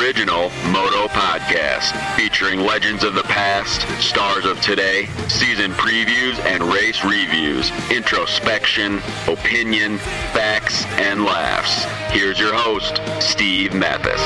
[0.06, 7.02] Original Moto Podcast, featuring legends of the past, stars of today, season previews and race
[7.02, 11.86] reviews, introspection, opinion, facts, and laughs.
[12.12, 14.20] Here's your host, Steve Matthes.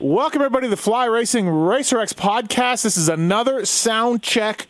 [0.00, 2.82] Welcome, everybody, to the Fly Racing Racer X podcast.
[2.82, 4.68] This is another sound check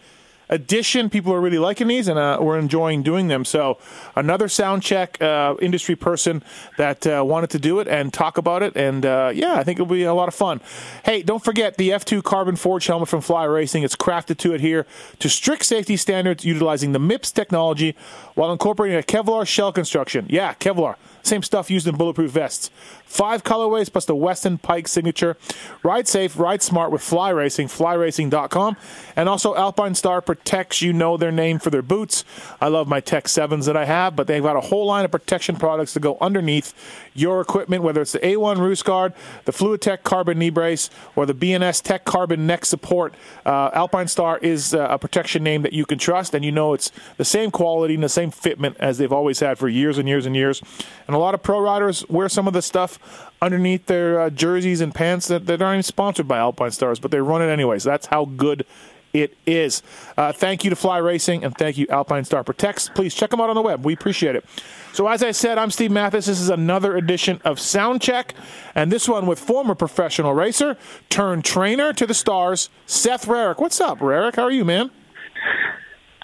[0.53, 1.09] edition.
[1.11, 3.45] People are really liking these, and uh, we're enjoying doing them.
[3.45, 3.79] So,
[4.15, 6.43] another sound check uh, industry person
[6.77, 8.77] that uh, wanted to do it and talk about it.
[8.77, 10.61] And uh, yeah, I think it'll be a lot of fun.
[11.05, 13.83] Hey, don't forget the F2 Carbon Forge helmet from Fly Racing.
[13.83, 14.87] It's crafted to adhere
[15.19, 17.97] to strict safety standards utilizing the MIPS technology
[18.35, 20.27] while incorporating a Kevlar shell construction.
[20.29, 20.97] Yeah, Kevlar.
[21.23, 22.71] Same stuff used in bulletproof vests.
[23.05, 25.37] Five colorways plus the Weston Peick signature.
[25.83, 28.77] Ride safe, ride smart with Fly Racing, flyracing.com.
[29.17, 32.25] And also Alpine Star protects, you know their name for their boots.
[32.61, 35.11] I love my Tech 7s that I have, but they've got a whole line of
[35.11, 36.73] protection products to go underneath
[37.15, 39.13] your equipment, whether it's the A1 Roost Guard,
[39.45, 43.15] the Fluid Tech Carbon Knee Brace, or the BNS Tech Carbon Neck Support.
[43.45, 46.75] Uh, Alpine Star is uh, a protection name that you can trust, and you know
[46.75, 50.09] it's the same quality and the same fitment as they've always had for years and
[50.09, 50.63] years and years.
[51.07, 54.81] And a lot of pro riders wear some of the stuff underneath their uh, jerseys
[54.81, 57.83] and pants that, that aren't even sponsored by Alpinestars, but they run it anyways.
[57.83, 58.65] That's how good
[59.13, 59.83] it is.
[60.17, 62.89] Uh, thank you to Fly Racing and thank you Alpine Star Protects.
[62.89, 63.85] Please check them out on the web.
[63.85, 64.45] We appreciate it.
[64.93, 66.27] So as I said, I'm Steve Matthes.
[66.27, 68.33] This is another edition of Soundcheck,
[68.75, 70.77] and this one with former professional racer
[71.09, 73.59] turned trainer to the stars, Seth Rarick.
[73.59, 74.37] What's up, Rarick?
[74.37, 74.91] How are you, man?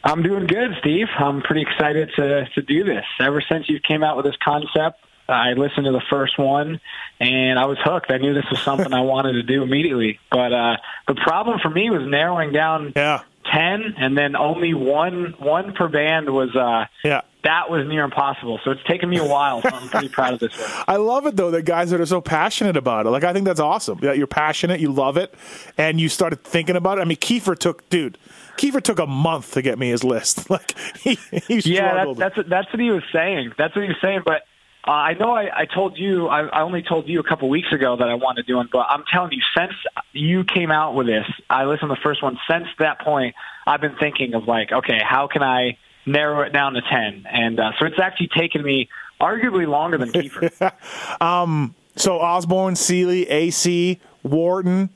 [0.04, 1.08] I'm doing good, Steve.
[1.18, 3.04] I'm pretty excited to to do this.
[3.20, 6.80] Ever since you came out with this concept, I listened to the first one
[7.20, 8.10] and I was hooked.
[8.10, 10.18] I knew this was something I wanted to do immediately.
[10.30, 13.22] But uh the problem for me was narrowing down Yeah.
[13.52, 17.22] 10 and then only one one per band was uh Yeah.
[17.44, 18.58] that was near impossible.
[18.64, 20.84] So it's taken me a while, so I'm pretty proud of this one.
[20.88, 23.10] I love it though, the guys that are so passionate about it.
[23.10, 23.98] Like I think that's awesome.
[24.00, 25.34] That you're passionate, you love it,
[25.76, 27.02] and you started thinking about it.
[27.02, 28.16] I mean, Keefer took, dude,
[28.56, 30.48] Keefer took a month to get me his list.
[30.50, 33.52] Like he, he Yeah, that, that's what, that's what he was saying.
[33.58, 34.22] That's what he was saying.
[34.24, 34.42] But
[34.88, 37.70] uh, I know I, I told you, I, I only told you a couple weeks
[37.72, 38.70] ago that I wanted to do one.
[38.72, 39.74] But I'm telling you, since
[40.14, 42.38] you came out with this, I listened to the first one.
[42.50, 43.34] Since that point,
[43.66, 45.76] I've been thinking of like, okay, how can I
[46.06, 47.26] narrow it down to ten?
[47.30, 48.88] And uh, so it's actually taken me
[49.20, 50.72] arguably longer than Keefer.
[51.20, 54.88] um, so Osborne, Seely, AC, Wharton,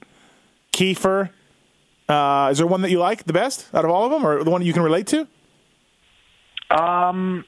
[0.73, 1.29] Keefer.
[2.09, 4.43] Uh, is there one that you like the best out of all of them, or
[4.43, 5.29] the one you can relate to?
[6.71, 7.45] Um,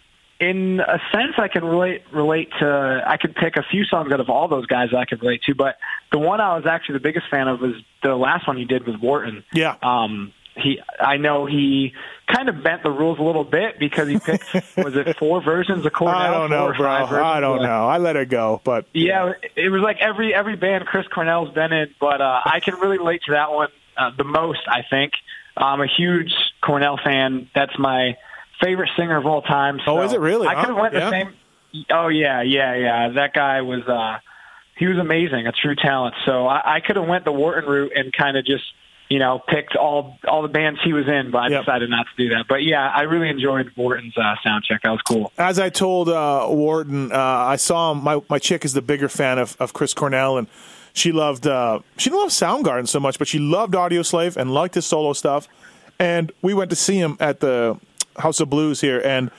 [0.51, 3.03] in a sense, I can relate relate to.
[3.07, 5.43] I could pick a few songs out of all those guys that I could relate
[5.45, 5.77] to, but
[6.13, 8.87] the one I was actually the biggest fan of was the last one he did
[8.87, 9.45] with Wharton.
[9.53, 9.77] Yeah.
[9.83, 11.95] Um, he, I know he
[12.33, 15.85] kind of bent the rules a little bit because he picked was it four versions
[15.85, 16.17] of Cornell?
[16.17, 16.89] I don't know, bro.
[16.89, 17.89] I don't know.
[17.89, 21.73] I let it go, but Yeah, it was like every every band Chris Cornell's been
[21.73, 24.61] in, but uh, I can really relate to that one uh, the most.
[24.69, 25.13] I think
[25.57, 27.51] I'm a huge Cornell fan.
[27.55, 28.17] That's my
[28.63, 29.81] favorite singer of all time.
[29.87, 31.01] Oh, is it really, I could have went Yeah.
[31.01, 31.33] the same.
[31.91, 33.09] Oh yeah, yeah, yeah.
[33.11, 34.19] That guy was uh,
[34.77, 36.15] he was amazing, a true talent.
[36.25, 38.63] So I, I could have went the Wharton route and kind of just
[39.09, 41.63] you know picked all all the bands he was in, but I Yep.
[41.63, 42.47] decided not to do that.
[42.49, 44.83] But yeah, I really enjoyed Wharton's uh, sound check.
[44.83, 45.33] That was cool.
[45.37, 48.03] as I told uh, Wharton, uh, I saw him.
[48.05, 50.47] My my chick is the bigger fan of, of Chris Cornell, and
[50.93, 54.77] she loved uh, she didn't love Soundgarden so much, but she loved Audioslave and liked
[54.77, 55.49] his solo stuff.
[55.99, 57.79] And we went to see him at the
[58.19, 59.31] House of Blues here, and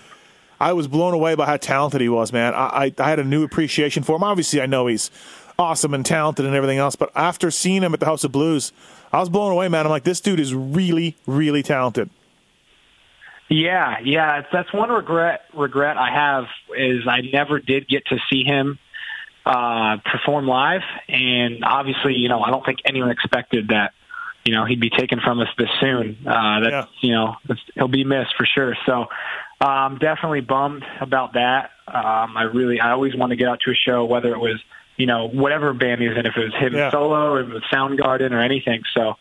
[0.60, 2.54] I was blown away by how talented he was, man.
[2.54, 4.24] I, I, I had a new appreciation for him.
[4.24, 5.12] Obviously, I know he's
[5.58, 8.72] awesome and talented and everything else, but after seeing him at the House of Blues,
[9.12, 9.86] I was blown away, man.
[9.86, 12.10] I'm like, this dude is really, really talented.
[13.48, 16.46] Yeah, yeah, that's one regret regret I have
[16.76, 18.80] is I never did get to see him
[19.46, 23.94] uh, perform live, and obviously, you know, I don't think anyone expected that.
[24.46, 26.18] You know, he'd be taken from us this soon.
[26.26, 26.86] Uh, that's Yeah.
[27.02, 28.78] you know, that's, he'll be missed for sure.
[28.86, 29.08] So,
[29.60, 31.72] I'm definitely bummed about that.
[31.88, 34.62] Um, I really, I always want to get out to a show, whether it was,
[34.98, 36.92] you know, whatever band he was in, if it was him Yeah.
[36.92, 38.84] solo or if it was Soundgarden or anything.
[38.94, 39.16] So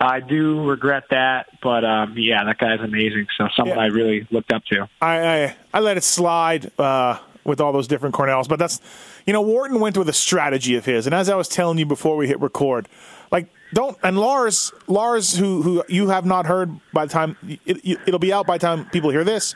[0.00, 3.26] I do regret that, but um, yeah, that guy's amazing.
[3.36, 3.84] So someone Yeah.
[3.84, 4.88] I really looked up to.
[5.00, 8.80] I, I I let it slide uh, with all those different Cornells, but that's
[9.26, 11.86] you know Wharton went with a strategy of his, and as I was telling you
[11.86, 12.88] before we hit record,
[13.30, 17.36] like don't and Lars Lars who who you have not heard by the time
[17.66, 19.54] it, it'll be out by the time people hear this.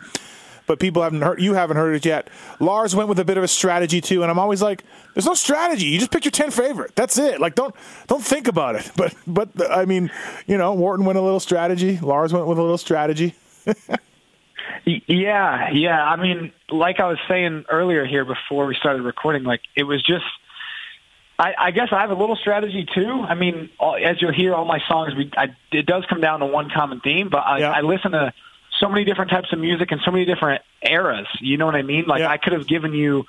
[0.67, 1.41] But people haven't heard.
[1.41, 2.29] You haven't heard it yet.
[2.61, 4.85] Lars went with a bit of a strategy too, and I'm always like,
[5.15, 5.87] "There's no strategy.
[5.87, 6.95] You just pick your ten favorite.
[6.95, 7.41] That's it.
[7.41, 7.75] Like, don't
[8.07, 10.11] don't think about it." But but I mean,
[10.47, 11.99] you know, Wharton went a little strategy.
[12.03, 13.35] Lars went with a little strategy.
[14.85, 16.03] Yeah, yeah.
[16.03, 20.03] I mean, like I was saying earlier here before we started recording, like it was
[20.03, 20.25] just.
[21.39, 23.25] I, I guess I have a little strategy too.
[23.29, 26.41] I mean, all, as you'll hear, all my songs, we, I, it does come down
[26.41, 27.29] to one common theme.
[27.29, 27.71] But I, Yeah.
[27.71, 28.33] I listen to
[28.81, 31.27] so many different types of music and so many different eras.
[31.41, 32.07] You know what I mean?
[32.07, 32.29] Like Yeah.
[32.31, 33.25] I could have given you,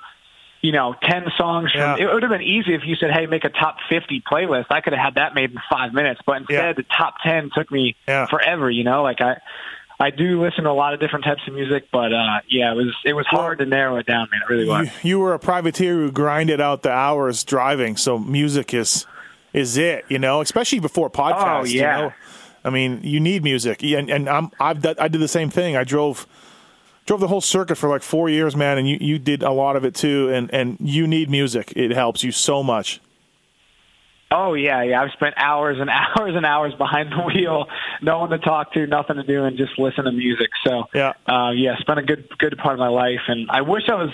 [0.60, 1.70] you know, ten songs.
[1.70, 1.96] From, Yeah.
[1.98, 4.80] It would have been easy if you said, "Hey, make a top fifty playlist." I
[4.80, 6.20] could have had that made in five minutes.
[6.26, 6.72] But instead, Yeah.
[6.72, 7.94] the top ten took me
[8.28, 8.68] forever.
[8.70, 9.36] You know, like I.
[10.00, 12.74] I do listen to a lot of different types of music, but uh, yeah, it
[12.74, 14.40] was it was hard to narrow it down, man.
[14.42, 14.86] It really was.
[14.86, 19.06] you, you were a privateer who grinded out the hours driving, so music is
[19.52, 21.60] is it, you know, especially before podcasts.
[21.60, 21.96] Oh, yeah.
[21.96, 22.12] You know?
[22.64, 25.76] I mean, you need music, and and I'm I've I did the same thing.
[25.76, 26.26] I drove
[27.04, 29.76] drove the whole circuit for like four years, man, and you you did a lot
[29.76, 31.74] of it too, and and you need music.
[31.76, 33.00] It helps you so much.
[34.32, 35.02] Oh yeah, yeah.
[35.02, 37.66] I've spent hours and hours and hours behind the wheel,
[38.02, 40.50] no one to talk to, nothing to do, and just listen to music.
[40.66, 41.12] So Yeah.
[41.26, 44.10] uh, yeah, spent a good good part of my life, and I wish I was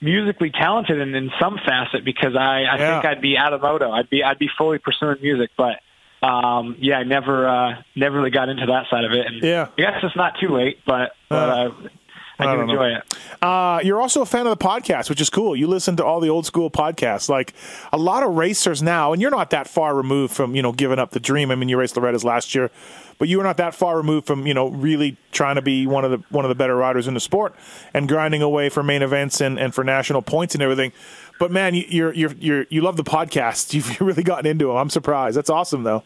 [0.00, 3.00] musically talented in, in some facet because I, I Yeah.
[3.02, 3.90] think I'd be out of moto.
[3.90, 5.80] I'd be I'd be fully pursuing music, but
[6.22, 9.26] um, yeah, I never uh, never really got into that side of it.
[9.26, 9.68] And Yeah.
[9.76, 11.88] I guess it's not too late, but but Uh, uh,
[12.42, 12.72] I, do don't know.
[12.72, 13.42] enjoy it.
[13.42, 15.56] Uh, you're also a fan of the podcast, which is cool.
[15.56, 17.28] You listen to all the old school podcasts.
[17.28, 17.54] Like
[17.92, 20.98] a lot of racers now, and you're not that far removed from, you know, giving
[20.98, 21.50] up the dream.
[21.50, 22.70] I mean, you raced Loretta's last year,
[23.18, 26.04] but you were not that far removed from, you know, really trying to be one
[26.04, 27.54] of the one of the better riders in the sport
[27.94, 30.92] and grinding away for main events and, and for national points and everything.
[31.38, 33.72] But man, you, you're you're you're you love the podcast.
[33.74, 34.76] You've really gotten into them.
[34.76, 35.36] I'm surprised.
[35.36, 36.02] That's awesome, though.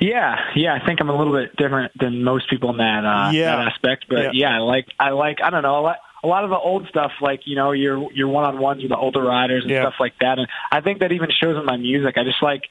[0.00, 3.30] Yeah, yeah, I think I'm a little bit different than most people in that uh,
[3.32, 3.56] Yeah.
[3.56, 4.06] that aspect.
[4.08, 4.30] But Yeah.
[4.32, 4.54] yeah.
[4.56, 7.12] I like I like I don't know a lot, a lot of the old stuff,
[7.20, 9.82] like you know your your one on ones with the older riders and Yeah.
[9.82, 10.38] stuff like that.
[10.38, 12.16] And I think that even shows in my music.
[12.16, 12.62] I just like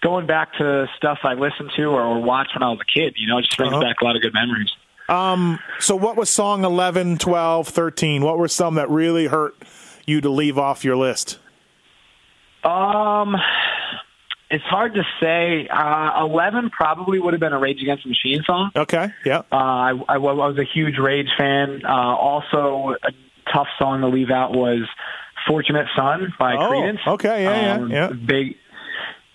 [0.00, 3.14] going back to stuff I listened to or, or watched when I was a kid.
[3.16, 3.82] You know, it just brings Uh-huh.
[3.82, 4.70] back a lot of good memories.
[5.08, 8.22] Um, so what was song 11, 12, 13?
[8.22, 9.54] What were some that really hurt
[10.06, 11.38] you to leave off your list?
[12.64, 13.36] Um,
[14.50, 15.66] it's hard to say.
[15.68, 18.70] Uh, Eleven probably would have been a Rage Against the Machine song.
[18.76, 19.38] Okay, yeah.
[19.50, 21.82] Uh, I, I, I was a huge Rage fan.
[21.84, 23.12] Uh, also, a
[23.52, 24.82] tough song to leave out was
[25.48, 27.06] "Fortunate Son" by Oh, Creedence.
[27.06, 28.08] okay, yeah, yeah, Um, yeah.
[28.10, 28.56] Big,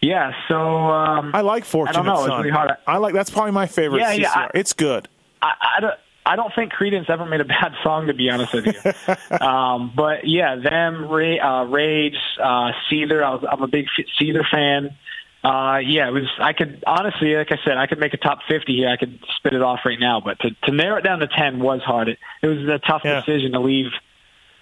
[0.01, 0.31] yeah.
[0.47, 2.37] So um, I like Fortunate I don't know, it's Son.
[2.39, 2.71] really hard.
[2.87, 3.99] I like that's probably my favorite.
[3.99, 5.07] Yeah, yeah, I- it's good.
[5.41, 5.93] I, I don't.
[6.25, 9.37] I don't think Creedence ever made a bad song, to be honest with you.
[9.45, 13.23] um, but yeah, them, Ra- uh, Rage, uh, Seether.
[13.23, 13.85] I was, I'm a big
[14.19, 14.95] Seether fan.
[15.43, 16.29] Uh, yeah, it was.
[16.39, 18.89] I could honestly, like I said, I could make a top 50 here.
[18.89, 21.59] I could spit it off right now, but to, to narrow it down to 10
[21.59, 22.09] was hard.
[22.09, 23.21] It, it was a tough Yeah.
[23.21, 23.87] decision to leave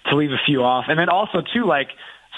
[0.06, 1.88] to leave a few off, and then also too, like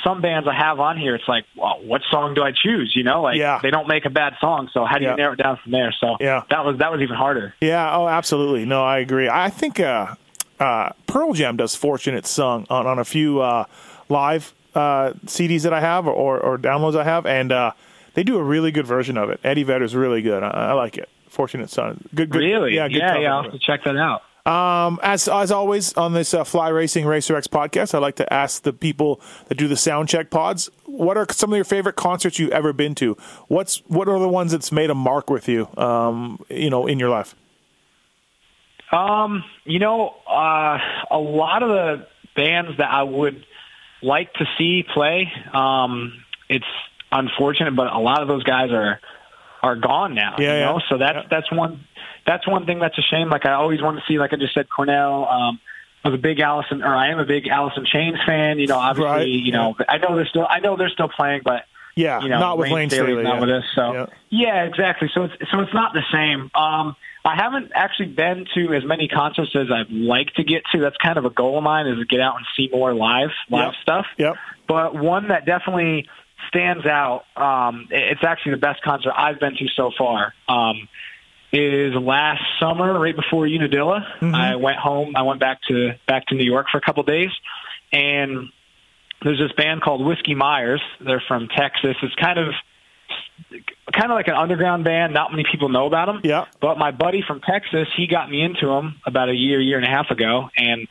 [0.05, 2.93] some bands I have on here, it's like, well, what song do I choose?
[2.95, 3.61] You know, like Yeah.
[3.63, 5.11] they don't make a bad song, so how do Yeah.
[5.13, 5.93] you narrow it down from there?
[6.01, 6.43] So Yeah.
[6.51, 7.55] that was that was even harder.
[7.61, 7.95] Yeah.
[7.97, 8.65] Oh, absolutely.
[8.65, 9.29] No, I agree.
[9.29, 10.15] I think uh,
[10.59, 13.65] uh, Pearl Jam does "Fortunate Son" on on a few uh,
[14.09, 17.73] live uh, CDs that I have or, or downloads I have, and uh,
[18.15, 19.39] they do a really good version of it.
[19.45, 20.43] Eddie Vedder's really good.
[20.43, 21.09] I, I like it.
[21.29, 22.31] "Fortunate Son." Good.
[22.31, 22.75] good Really?
[22.77, 22.89] Yeah.
[22.89, 23.35] Good yeah, yeah.
[23.37, 24.23] I'll have to check that out.
[24.47, 28.63] As as always on this uh, Fly Racing Racer X podcast, I like to ask
[28.63, 32.39] the people that do the sound check pods, what are some of your favorite concerts
[32.39, 33.17] you've ever been to?
[33.49, 36.99] What's what are the ones that's made a mark with you, um, you know, in
[36.99, 37.35] your life?
[38.93, 40.79] Um, you know, uh,
[41.11, 42.07] a lot of the
[42.37, 43.47] bands that I would
[44.03, 46.67] like to see play, um, it's
[47.11, 49.01] unfortunate, but a lot of those guys are
[49.63, 50.37] are gone now.
[50.39, 50.65] Yeah, you yeah.
[50.67, 51.23] know, so that's Yeah.
[51.31, 51.85] that's one
[52.27, 53.29] that's one thing that's a shame.
[53.31, 55.27] Like I always wanted to see, like I just said, Cornell.
[55.29, 55.61] Um,
[56.05, 58.59] I was a big Alice in, or I am a big Alice in Chains fan.
[58.59, 61.43] You know, obviously, Right, you know, I know they're still, I know they're still playing,
[61.45, 61.63] but
[61.95, 63.23] Yeah, you know, not with Layne Staley's Staley.
[63.23, 63.41] not yeah.
[63.41, 63.65] with us.
[63.77, 64.07] So Yeah.
[64.31, 64.65] yeah.
[64.65, 65.11] exactly.
[65.15, 66.51] So it's so it's not the same.
[66.57, 70.81] Um, I haven't actually been to as many concerts as I'd like to get to.
[70.81, 73.31] That's kind of a goal of mine is to get out and see more live
[73.49, 73.83] live Yep.
[73.83, 74.07] stuff.
[74.19, 74.35] Yep.
[74.67, 76.09] But one that definitely
[76.49, 77.25] stands out.
[77.37, 80.35] Um, it's actually the best concert I've been to so far.
[80.49, 80.89] Um,
[81.53, 84.07] is last summer, right before Unadilla.
[84.35, 85.15] I went home.
[85.15, 87.31] I went back to back to New York for a couple days,
[87.93, 88.49] and
[89.23, 90.81] there's this band called Whiskey Myers.
[91.01, 91.97] They're from Texas.
[92.03, 92.55] It's kind of
[93.93, 95.13] kind of like an underground band.
[95.13, 96.21] Not many people know about them.
[96.25, 96.47] Yeah.
[96.61, 99.87] But my buddy from Texas, he got me into them about a year, year and
[99.87, 100.89] a half ago, and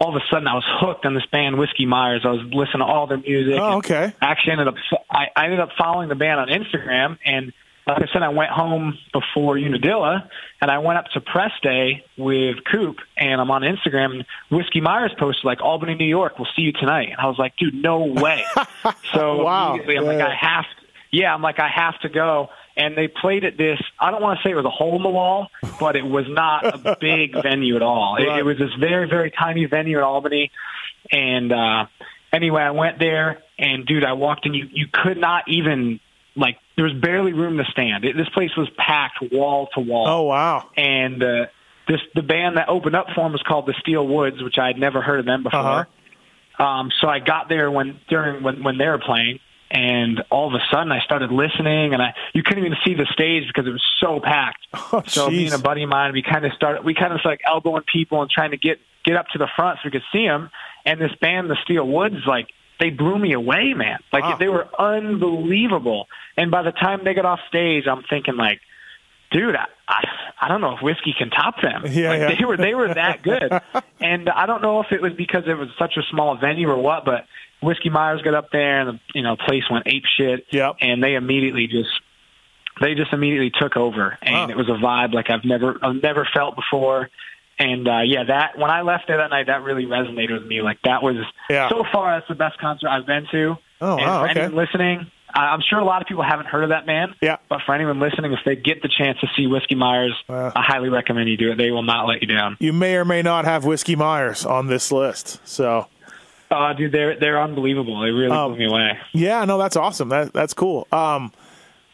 [0.00, 2.22] all of a sudden I was hooked on this band Whiskey Myers.
[2.24, 3.58] I was listening to all their music.
[3.58, 4.12] Oh, okay.
[4.20, 4.74] Actually, ended up
[5.10, 7.52] I, I ended up following the band on Instagram, and
[7.86, 10.28] like I said, I went home before Unadilla,
[10.60, 14.10] and I went up to press day with Coop, and I'm on Instagram.
[14.12, 16.36] And Whiskey Myers posted like Albany, New York.
[16.38, 18.44] We'll see you tonight, and I was like, dude, no way.
[19.14, 19.74] so Wow.
[19.74, 20.86] immediately, I'm like, I have to.
[21.12, 22.48] Yeah, I'm like, I have to go.
[22.76, 23.80] And they played at this.
[23.98, 25.48] I don't want to say it was a hole in the wall,
[25.80, 28.16] but it was not a big venue at all.
[28.18, 30.50] It, it was this very, very tiny venue in Albany.
[31.10, 31.86] And uh,
[32.32, 34.52] anyway, I went there, and dude, I walked in.
[34.54, 36.00] You you could not even
[36.36, 38.04] like there was barely room to stand.
[38.04, 40.68] It, this place was packed wall to wall Oh wow.
[40.76, 41.46] and uh,
[41.88, 44.66] this the band that opened up for him was called the Steel Woods, which I
[44.66, 45.88] had never heard of them before.
[46.58, 49.38] Um, so I got there when during when when they were playing,
[49.70, 53.06] and all of a sudden I started listening, and I you couldn't even see the
[53.12, 54.66] stage because it was so packed.
[54.92, 57.20] Oh, so me and a buddy of mine, we kind of started we kind of
[57.24, 60.04] like elbowing people and trying to get get up to the front so we could
[60.12, 60.50] see them.
[60.84, 62.46] And this band, the Steel Woods, like
[62.78, 63.98] they blew me away, man.
[64.12, 64.36] Like Wow.
[64.38, 66.06] they were unbelievable.
[66.36, 68.60] And by the time they got off stage, I'm thinking like
[69.32, 70.04] dude, I, I
[70.42, 71.84] I don't know if whiskey can top them.
[71.90, 72.34] Yeah, like, yeah.
[72.38, 73.50] They were they were that good,
[74.00, 76.78] and I don't know if it was because it was such a small venue or
[76.78, 77.26] what, but
[77.62, 80.46] Whiskey Myers got up there and the you know place went ape shit.
[80.50, 80.76] Yep.
[80.80, 81.90] and they immediately just
[82.80, 84.48] they just immediately took over, and Wow.
[84.50, 87.08] it was a vibe like I've never I've never felt before.
[87.58, 90.60] And uh yeah, that when I left there that night, that really resonated with me.
[90.60, 91.16] Like that was
[91.48, 91.68] Yeah.
[91.70, 93.56] so far that's the best concert I've been to.
[93.80, 94.40] Oh, and wow, for okay.
[94.40, 97.14] anyone listening, I'm sure a lot of people haven't heard of that man.
[97.22, 97.36] Yeah.
[97.48, 100.52] But for anyone listening, if they get the chance to see Whiskey Myers, Wow.
[100.54, 101.56] I highly recommend you do it.
[101.58, 102.56] They will not let you down.
[102.60, 105.40] You may or may not have Whiskey Myers on this list.
[105.46, 105.88] So
[106.50, 108.00] Uh, dude, they're they're unbelievable.
[108.00, 108.98] They really Um, blew me away.
[109.12, 110.08] yeah, no, that's awesome.
[110.10, 110.86] That that's cool.
[110.92, 111.32] Um,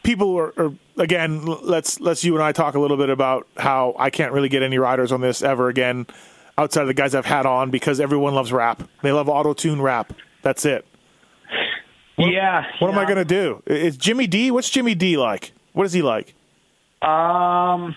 [0.02, 1.44] people are, are again.
[1.46, 4.62] Let's let's you and I talk a little bit about how I can't really get
[4.62, 6.06] any riders on this ever again,
[6.58, 8.82] outside of the guys I've had on because everyone loves rap.
[9.02, 10.12] They love auto tune rap.
[10.42, 10.84] That's it.
[12.18, 12.64] yeah.
[12.78, 13.62] What am I gonna do?
[13.66, 14.50] Is Jimmy D?
[14.50, 15.52] What's Jimmy D like?
[15.72, 16.34] What is he like?
[17.00, 17.94] Um,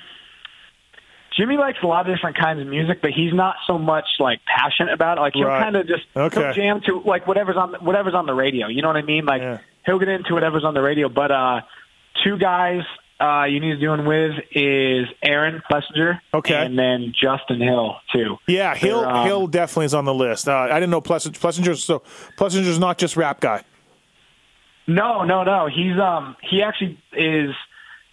[1.38, 4.40] Jimmy likes a lot of different kinds of music, but he's not so much like
[4.46, 5.22] passionate about it.
[5.22, 5.62] Like he'll Right.
[5.64, 6.42] kind of just Okay.
[6.42, 8.68] he'll jam to like whatever's on whatever's on the radio.
[8.68, 9.26] You know what I mean?
[9.26, 9.58] Like Yeah.
[9.86, 11.10] he'll get into whatever's on the radio.
[11.10, 11.62] But uh,
[12.24, 12.84] two guys
[13.20, 16.54] uh, you need to do one with is Aaron Plessinger, Okay.
[16.54, 18.38] and then Justin Hill too.
[18.46, 20.50] Yeah, Hill um, Hill definitely is on the list.
[20.50, 21.32] Uh, I didn't know Plessinger.
[21.40, 22.00] Plessinger's so
[22.38, 23.64] Plessinger's not just rap guy.
[24.88, 25.68] No, no, no.
[25.68, 27.52] He's um he actually is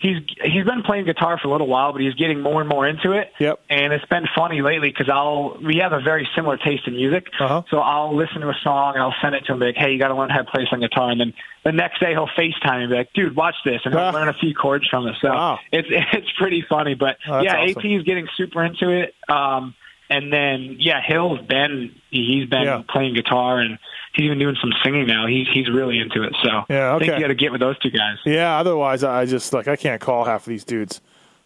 [0.02, 2.86] he's he's been playing guitar for a little while, but he's getting more and more
[2.86, 3.32] into it.
[3.38, 3.60] Yep.
[3.70, 7.28] And it's been funny lately because I'll we have a very similar taste in music.
[7.40, 7.62] Uh-huh.
[7.70, 9.98] So I'll listen to a song and I'll send it to him like, hey, you
[9.98, 11.32] got to learn how to play some guitar, and then
[11.64, 14.28] the next day he'll FaceTime me and be like, dude, watch this, and he'll learn
[14.28, 15.14] a few chords from it.
[15.22, 15.58] So Wow.
[15.70, 17.78] it's it's pretty funny, but Oh, yeah, awesome.
[17.78, 19.14] AP is getting super into it.
[19.28, 19.74] Um,
[20.10, 22.82] and then yeah, Hill's been he's been Yeah.
[22.88, 23.78] playing guitar and
[24.14, 25.26] he's even doing some singing now.
[25.26, 26.34] He's he's really into it.
[26.42, 27.18] So Yeah, I think okay.
[27.18, 28.18] you got to get with those two guys.
[28.24, 31.00] Yeah, otherwise I just like I can't call half of these dudes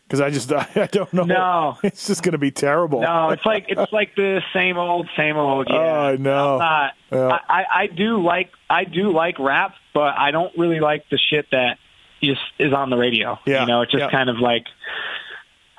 [0.07, 1.25] because I just I don't know.
[1.25, 1.79] No.
[1.85, 3.01] it's just gonna be terrible.
[3.01, 5.69] No, it's like it's like the same old, same old.
[5.71, 6.59] Yeah, Oh, I know.
[6.59, 7.29] Not, Yeah.
[7.29, 11.19] I, I I do like I do like rap, but I don't really like the
[11.19, 11.79] shit that
[12.23, 13.39] is is on the radio.
[13.47, 14.11] Yeah, you know, it's just yeah.
[14.11, 14.65] kind of like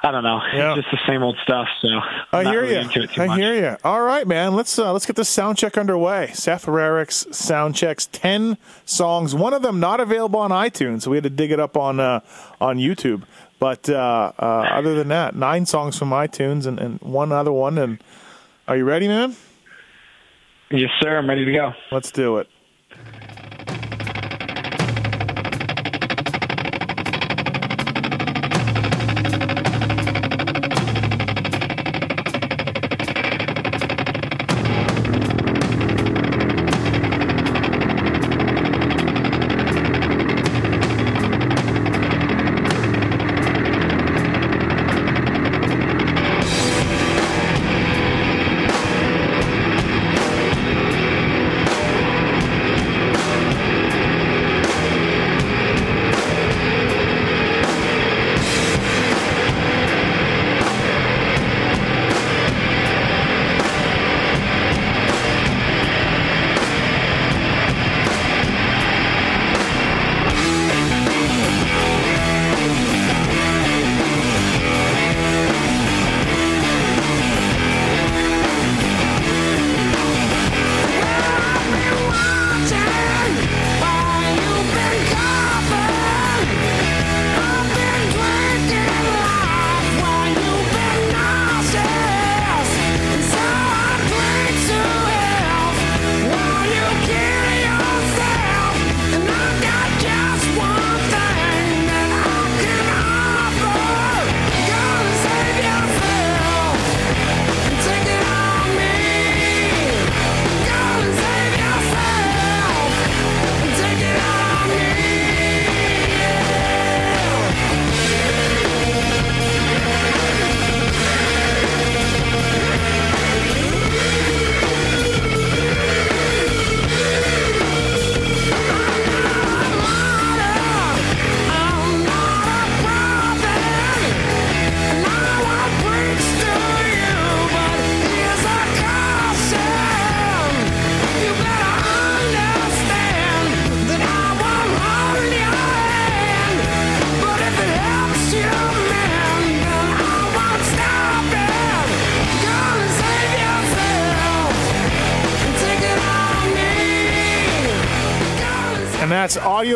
[0.03, 0.39] I don't know.
[0.53, 0.75] Yeah.
[0.75, 1.67] It's just the same old stuff.
[1.81, 2.79] So I'm I hear really you.
[2.81, 3.39] into it too I much.
[3.39, 3.77] hear you.
[3.83, 4.55] All right, man.
[4.55, 6.31] Let's uh, let's get this sound check underway.
[6.33, 9.33] Seth Rarick's sound checks ten songs.
[9.33, 11.99] One of them not available on iTunes, so we had to dig it up on
[11.99, 12.19] uh,
[12.61, 13.23] on YouTube.
[13.59, 17.79] But uh, uh, other than that, nine songs from iTunes and, and one other one.
[17.79, 17.97] And
[18.67, 19.35] are you ready, man?
[20.69, 21.17] Yes, sir.
[21.17, 21.73] I'm ready to go.
[21.91, 22.47] Let's do it.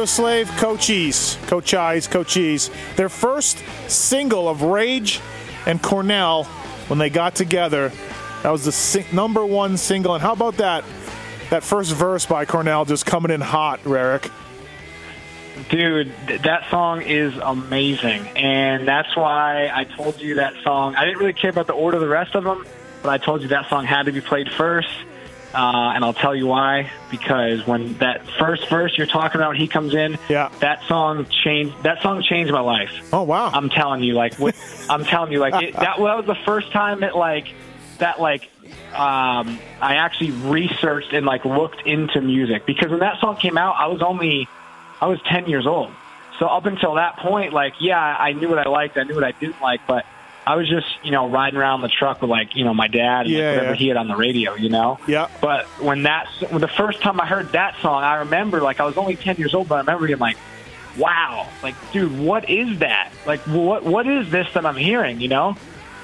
[0.05, 2.69] Slave Cochise, Cochise, Cochise.
[2.95, 5.19] Their first single of Rage
[5.65, 6.45] and Cornell
[6.87, 7.91] when they got together.
[8.43, 10.13] That was the sing- number one single.
[10.15, 10.83] And how about that?
[11.49, 14.31] That first verse by Cornell just coming in hot, Rarick.
[15.69, 20.95] Dude, that song is amazing, and that's why I told you that song.
[20.95, 22.65] I didn't really care about the order of the rest of them,
[23.03, 24.89] but I told you that song had to be played first,
[25.53, 26.89] uh, and I'll tell you why.
[27.09, 30.17] Because when that first verse you're talking about, he comes in.
[30.29, 30.49] Yeah.
[30.59, 31.81] That song changed.
[31.83, 33.09] That song changed my life.
[33.13, 33.49] Oh wow!
[33.53, 34.55] I'm telling you, like, what,
[34.89, 37.47] I'm telling you, like, it, that, that was the first time it, like,
[37.99, 38.49] that, like,
[38.93, 43.75] um, I actually researched and like looked into music because when that song came out,
[43.77, 44.47] I was only,
[44.99, 45.91] I was 10 years old.
[46.39, 49.23] So up until that point, like, yeah, I knew what I liked, I knew what
[49.23, 50.05] I didn't like, but
[50.45, 53.25] I was just, you know, riding around the truck with like, you know, my dad
[53.27, 53.75] and like, Yeah, whatever yeah.
[53.75, 54.99] he had on the radio, you know.
[55.07, 55.27] Yeah.
[55.39, 58.85] But when that, when the first time I heard that song, I remember like I
[58.85, 60.37] was only 10 years old, but I remember being like,
[60.97, 63.11] wow, like, dude, what is that?
[63.25, 65.21] Like, what what is this that I'm hearing?
[65.21, 65.55] You know,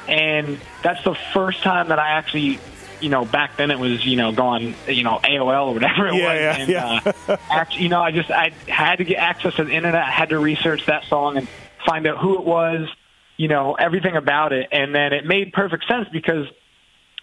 [0.07, 2.59] and that's the first time that I actually,
[3.01, 6.15] you know, back then it was, you know, going, you know, AOL or whatever it
[6.15, 6.69] Yeah, was, yeah, and
[7.07, 7.13] yeah.
[7.27, 10.11] uh, act, you know, I just I had to get access to the internet, I
[10.11, 11.47] had to research that song and
[11.85, 12.87] find out who it was,
[13.37, 16.47] you know, everything about it, and then it made perfect sense because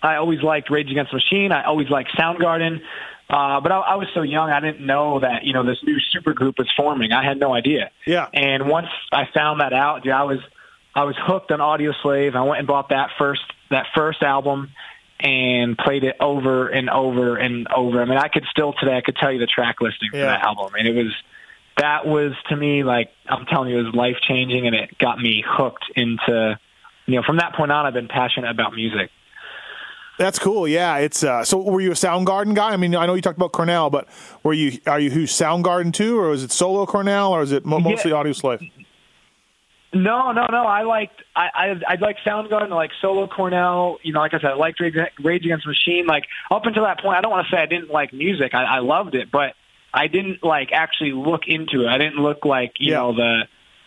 [0.03, 1.53] I always liked Rage Against the Machine.
[1.53, 2.81] I always liked Soundgarden.
[3.29, 5.97] Uh, but I, I was so young, I didn't know that, you know, this new
[6.15, 7.13] supergroup was forming.
[7.13, 7.91] I had no idea.
[8.07, 8.29] Yeah.
[8.35, 10.41] And once I found that out, dude, I was,
[10.95, 12.37] I was hooked on Audio Slave.
[12.37, 14.73] I went and bought that first, that first album
[15.19, 18.03] and played it over and over and over.
[18.03, 20.45] I mean, I could still today, I could tell you the track listing for that
[20.45, 20.73] album.
[20.75, 21.15] I And it was,
[21.79, 25.19] that was to me, like, I'm telling you, it was life changing and it got
[25.19, 26.59] me hooked into,
[27.07, 29.11] you know, from that point on, I've been passionate about music.
[30.19, 30.69] That's cool.
[30.69, 31.61] Yeah, it's uh, so.
[31.61, 32.71] Were you a Soundgarden guy?
[32.71, 34.07] I mean, I know you talked about Cornell, but
[34.45, 37.67] were you are you who Soundgarden too, or is it solo Cornell, or is it
[37.67, 38.71] mo- mostly Audioslave?
[39.93, 40.65] No, no, no.
[40.67, 43.99] I liked I I, I like Soundgarden, I liked Solo Cornell.
[44.03, 46.07] You know, like I said, I liked Rage, Rage Against Machine.
[46.07, 48.55] Like up until that point, I don't want to say I didn't like music.
[48.55, 49.55] I, I loved it, but
[49.95, 51.89] I didn't like actually look into it.
[51.89, 52.99] I didn't look like you Yeah.
[52.99, 53.43] know the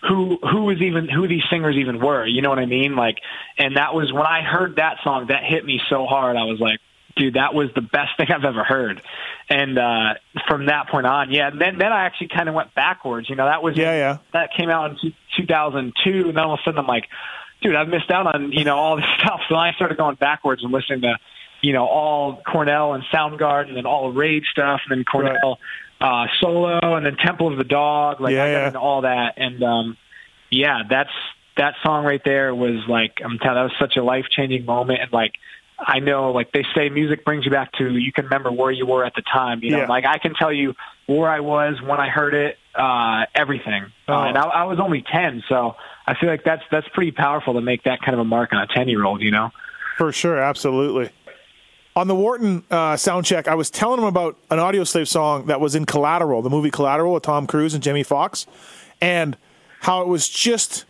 [0.07, 2.25] who who was even who these singers even were.
[2.25, 2.95] You know what I mean?
[2.95, 3.17] Like,
[3.57, 6.37] and that was when I heard that song that hit me so hard.
[6.37, 6.79] I was like,
[7.15, 9.01] dude, that was the best thing I've ever heard.
[9.49, 10.13] And uh
[10.47, 11.49] from that point on, yeah.
[11.49, 13.29] Then then I actually kind of went backwards.
[13.29, 14.17] You know, that was Yeah, yeah.
[14.33, 17.07] that came out in 2002, and then all of a sudden I'm like,
[17.61, 19.41] dude, I've missed out on you know all this stuff.
[19.49, 21.17] So I started going backwards and listening to
[21.61, 25.59] you know all Cornell and Soundgarden and then all Rage stuff, and then Cornell
[26.01, 28.19] uh, solo, and then Temple of the Dog.
[28.21, 28.67] Like Yeah, I got yeah.
[28.67, 29.97] into all that, and um,
[30.49, 31.09] yeah, that's
[31.57, 35.01] that song right there was like I'm telling that was such a life changing moment,
[35.01, 35.33] and like.
[35.79, 38.87] I know, like they say, music brings you back to you can remember where you
[38.87, 39.59] were at the time.
[39.61, 39.85] You know, Yeah.
[39.85, 40.73] like I can tell you
[41.05, 43.85] where I was when I heard it, uh, everything.
[44.07, 44.13] Oh.
[44.15, 45.75] Uh, and I, I was only ten, so
[46.07, 48.59] I feel like that's that's pretty powerful to make that kind of a mark on
[48.63, 49.21] a ten year old.
[49.21, 49.51] You know.
[49.99, 51.11] For sure, absolutely.
[51.97, 55.59] On the Wharton uh, sound check, I was telling him about an Audioslave song that
[55.59, 58.45] was in Collateral, the movie Collateral with Tom Cruise and Jamie Foxx,
[59.01, 59.35] and
[59.79, 60.85] how it was just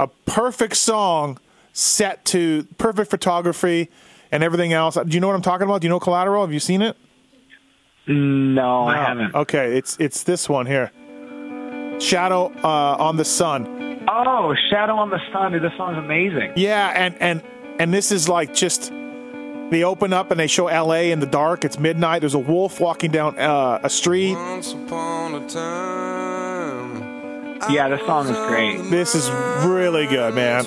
[0.00, 1.38] a perfect song
[1.74, 3.90] set to perfect photography
[4.32, 4.94] and everything else.
[4.94, 5.82] Do you know what I'm talking about?
[5.82, 6.40] Do you know Collateral?
[6.42, 6.96] Have you seen it?
[8.06, 9.34] No, I haven't.
[9.34, 10.90] Okay, it's it's this one here.
[12.00, 14.06] Shadow uh, on the Sun.
[14.08, 15.52] Oh, Shadow on the Sun.
[15.52, 16.54] Dude, this song's amazing.
[16.56, 17.42] Yeah, and and
[17.78, 18.90] and this is like just
[19.70, 21.10] they open up and they show L.A.
[21.12, 21.64] in the dark.
[21.64, 22.20] It's midnight.
[22.20, 24.34] There's a wolf walking down uh, a street.
[24.34, 27.02] Once upon a time.
[27.70, 28.90] Yeah, this song is great.
[28.90, 29.28] This is
[29.66, 30.64] really good, man.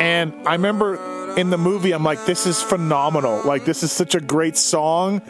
[0.00, 0.98] And I remember
[1.36, 3.42] in the movie, I'm like, this is phenomenal.
[3.44, 5.20] Like, this is such a great song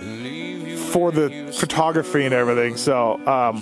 [0.92, 2.76] for the photography and everything.
[2.76, 3.60] So, um,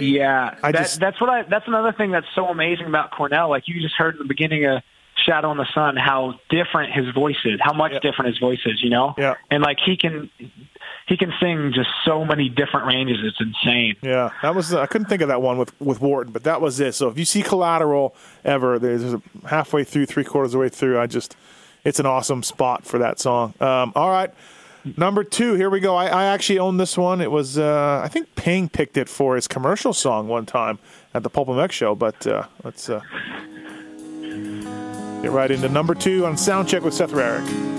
[0.00, 1.42] Yeah, I that, just- that's what I.
[1.42, 3.50] That's another thing that's so amazing about Cornell.
[3.50, 4.80] Like you just heard in the beginning of
[5.28, 7.98] Shadow on the Sun, how different his voice is, how much Yeah.
[8.00, 8.82] different his voice is.
[8.82, 9.34] You know, Yeah.
[9.50, 10.30] and like he can,
[11.06, 13.18] he can sing just so many different ranges.
[13.22, 13.96] It's insane.
[14.02, 16.80] yeah, that was I couldn't think of that one with with Wharton, but that was
[16.80, 16.94] it.
[16.94, 18.14] So if you see Collateral
[18.44, 20.98] ever, there's a halfway through, three quarters of the way through.
[20.98, 21.36] I just,
[21.84, 23.52] it's an awesome spot for that song.
[23.60, 24.30] Um, all right.
[24.96, 25.96] Number two, here we go.
[25.96, 27.20] I, I actually own this one.
[27.20, 30.78] It was, uh, I think Ping picked it for his commercial song one time
[31.12, 31.94] at the Pulp MX show.
[31.94, 33.00] But uh, let's uh,
[35.22, 37.77] get right into number two on Soundcheck with Seth Rarick.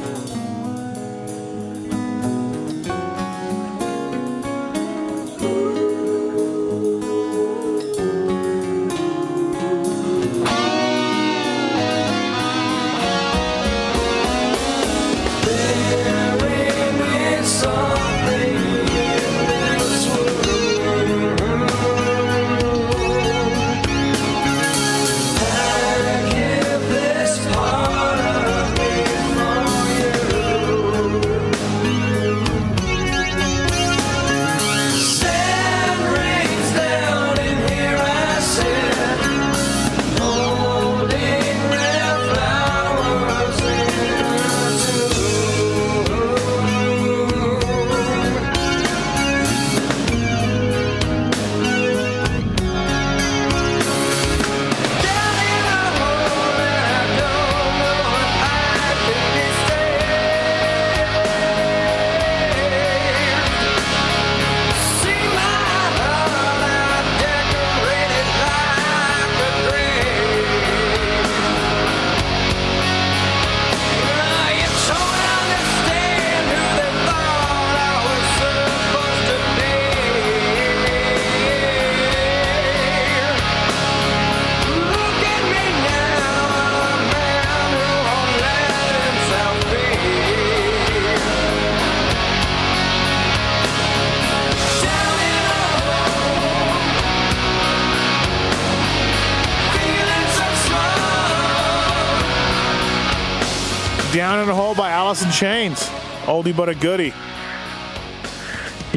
[104.39, 105.79] Down in the Hole by Alice in Chains.
[106.23, 107.13] Oldie but a goodie.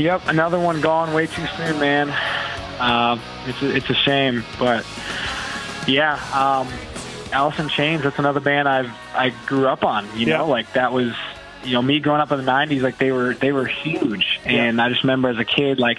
[0.00, 2.10] Yep, another one gone way too soon, man.
[2.78, 4.86] Uh, it's a, it's a shame, but
[5.88, 6.68] yeah, um,
[7.58, 8.04] in Chains.
[8.04, 10.04] That's another band I've I grew up on.
[10.16, 10.36] You Yeah.
[10.38, 11.12] know, like that was
[11.64, 12.80] you know me growing up in the '90s.
[12.80, 15.98] Like they were they were huge, and I just remember as a kid like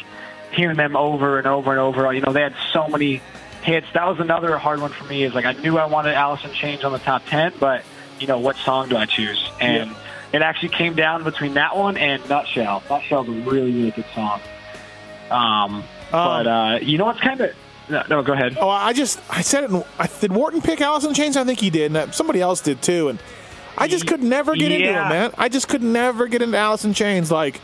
[0.53, 2.13] hearing them over and over and over.
[2.13, 3.21] You know, they had so many
[3.61, 3.87] hits.
[3.93, 5.23] That was another hard one for me.
[5.25, 7.83] Is like I knew I wanted Alice in Chains on the top ten, but
[8.19, 9.51] you know what song do I choose?
[9.59, 9.95] And
[10.31, 12.81] it actually came down between that one and Nutshell.
[12.89, 14.41] Nutshell's a really really good song.
[15.29, 17.55] Um, but uh, you know what's kind of
[17.89, 18.57] no, no, go ahead.
[18.59, 19.71] Oh, I just I said it.
[19.71, 21.35] In, I, did Wharton pick Alice in Chains?
[21.35, 23.09] I think he did, and that, somebody else did too.
[23.09, 23.19] And
[23.77, 25.03] I just could never get into Yeah.
[25.03, 25.31] him, man.
[25.37, 27.29] I just could never get into Alice in Chains.
[27.31, 27.59] Like,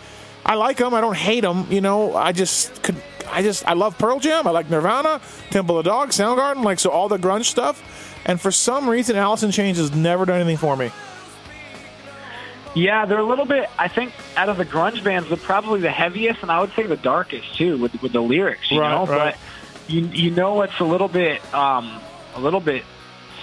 [0.46, 0.94] I like them.
[0.94, 1.68] I don't hate them.
[1.70, 2.96] You know, I just could.
[3.32, 4.48] I just I love Pearl Jam.
[4.48, 8.09] I like Nirvana, Temple of Dog, Soundgarden, like so all the grunge stuff.
[8.30, 10.92] And for some reason, Alice in Chains has never done anything for me.
[12.76, 13.68] Yeah, they're a little bit.
[13.80, 16.84] I think out of the grunge bands, they're probably the heaviest, and I would say
[16.84, 18.70] the darkest too, with with the lyrics.
[18.70, 19.34] You Right, know, right.
[19.34, 22.00] but you you know what's a little bit um,
[22.36, 22.84] a little bit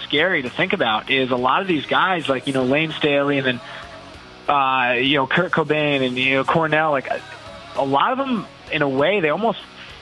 [0.05, 3.39] scary to think about is a lot of these guys, like you know Layne Staley,
[3.39, 3.61] and then
[4.49, 7.09] uh, you know Kurt Cobain and you know Cornell, like
[7.75, 9.59] a lot of them, in a way, they almost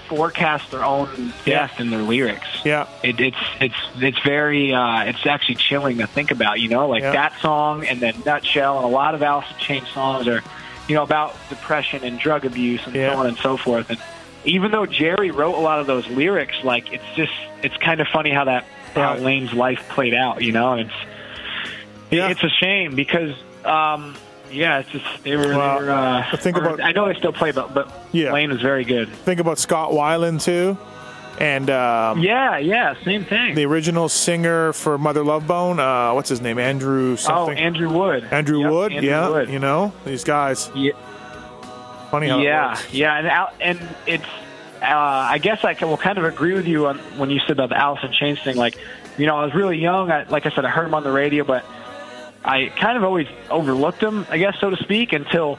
[0.09, 5.27] forecast their own death in their lyrics Yeah, it, it's it's it's very uh, it's
[5.27, 6.61] actually chilling to think about.
[6.61, 7.12] You know, like Yeah.
[7.12, 10.43] that song and then Nutshell and a lot of Alice in Chains songs are,
[10.88, 13.12] you know, about depression and drug abuse and Yeah.
[13.14, 13.90] so on and so forth.
[13.90, 13.99] And
[14.45, 18.07] even though Jerry wrote a lot of those lyrics, like it's just it's kind of
[18.09, 18.64] funny how that
[18.95, 19.17] how.
[19.17, 20.43] Layne's life played out.
[20.43, 20.95] You know, and it's
[22.11, 22.29] Yeah.
[22.29, 23.33] it's a shame because.
[23.64, 24.14] um
[24.55, 25.49] yeah, it's just they were.
[25.49, 28.33] Well, they were uh, think about- I know they still play, but but Yeah.
[28.33, 29.09] Layne was very good.
[29.09, 30.79] think about Scott Weiland too,
[31.38, 33.55] and um, Yeah, yeah, same thing.
[33.55, 35.79] the original singer for Mother Love Bone.
[35.81, 36.59] Uh, what's his name?
[36.59, 37.51] Andrew oh.
[37.51, 38.25] Andrew Wood.
[38.31, 38.93] Andrew Yep, Wood.
[38.93, 39.49] Andrew yeah, Wood.
[39.51, 40.71] you know these guys.
[40.75, 40.93] Yeah,
[42.11, 44.25] Funny how yeah, yeah, and Al- and it's.
[44.83, 47.59] Uh, I guess I can, will kind of agree with you on when you said
[47.59, 48.57] about the in Chains thing.
[48.57, 48.77] Like,
[49.17, 50.11] you know, I was really young.
[50.11, 51.64] I, like I said, I heard him on the radio, but
[52.44, 55.59] I kind of always overlooked him, I guess, so to speak, until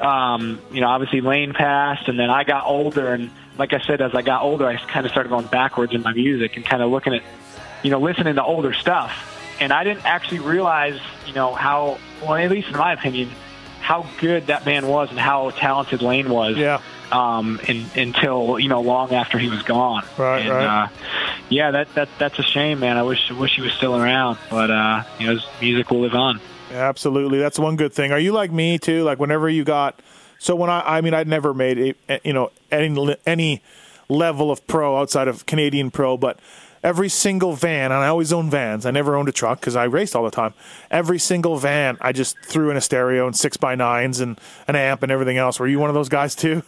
[0.00, 4.00] um, you know, obviously Layne passed, and then I got older, and like I said,
[4.00, 6.82] as I got older, I kind of started going backwards in my music and kind
[6.82, 7.22] of looking at,
[7.82, 12.34] you know, listening to older stuff, and I didn't actually realize, you know, how well,
[12.34, 13.30] at least in my opinion,
[13.80, 16.56] how good that band was and how talented Lane was.
[16.56, 16.80] Yeah.
[17.10, 20.04] Um, in, until you know, long after he was gone.
[20.18, 20.84] Right, and, right.
[20.84, 20.88] Uh,
[21.48, 22.96] yeah, that that that's a shame, man.
[22.98, 26.14] I wish wish he was still around, but uh, you know, his music will live
[26.14, 26.40] on.
[26.70, 28.12] Absolutely, that's one good thing.
[28.12, 29.02] Are you like me too?
[29.04, 30.00] Like whenever you got,
[30.38, 33.62] so when I, I mean, I'd never made a, a- you know any any
[34.10, 36.38] level of pro outside of Canadian pro, but
[36.82, 38.84] every single van, and I always owned vans.
[38.84, 40.52] I never owned a truck because I raced all the time.
[40.90, 44.76] Every single van, I just threw in a stereo and six by nines and an
[44.76, 45.58] amp and everything else.
[45.58, 46.62] Were you one of those guys too?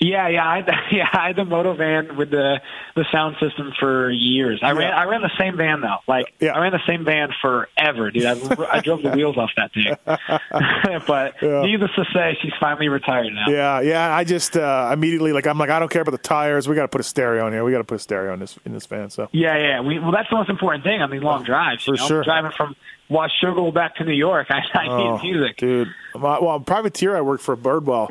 [0.00, 0.58] Yeah, yeah, I,
[0.92, 1.08] yeah.
[1.12, 2.60] I had the moto van with the
[2.96, 4.60] the sound system for years.
[4.62, 5.96] I ran I ran the same van though.
[6.06, 6.52] Like Yeah.
[6.52, 8.24] I ran the same van forever, dude.
[8.26, 8.32] I,
[8.72, 9.96] I drove the wheels off that thing.
[11.06, 11.62] but Yeah.
[11.62, 13.46] needless to say, she's finally retired now.
[13.48, 14.14] Yeah, yeah.
[14.14, 16.68] I just uh, immediately like I'm like I don't care about the tires.
[16.68, 17.64] We got to put a stereo in here.
[17.64, 19.10] We got to put a stereo in this in this van.
[19.10, 19.80] So Yeah, yeah.
[19.80, 21.86] We, well, that's the most important thing on these long drives.
[21.86, 22.06] You For know?
[22.08, 22.24] sure.
[22.24, 22.76] Driving from
[23.10, 25.56] Washougal back to New York, I, I Oh, need music.
[25.58, 25.88] dude.
[26.14, 28.10] My, well, privateer I worked for Birdwell.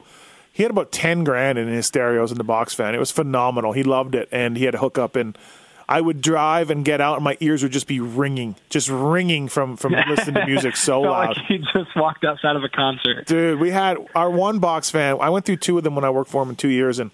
[0.54, 2.94] He had about ten grand in his stereos in the box van.
[2.96, 3.74] It was phenomenal.
[3.74, 5.16] He loved it, and he had a hookup.
[5.16, 5.36] And
[5.90, 9.48] I would drive and get out, and my ears would just be ringing, just ringing
[9.50, 11.30] from from listening to music so loud.
[11.30, 13.26] like he just walked outside of a concert.
[13.26, 15.18] Dude, we had our one box van.
[15.20, 17.10] I went through two of them when I worked for him in two years, and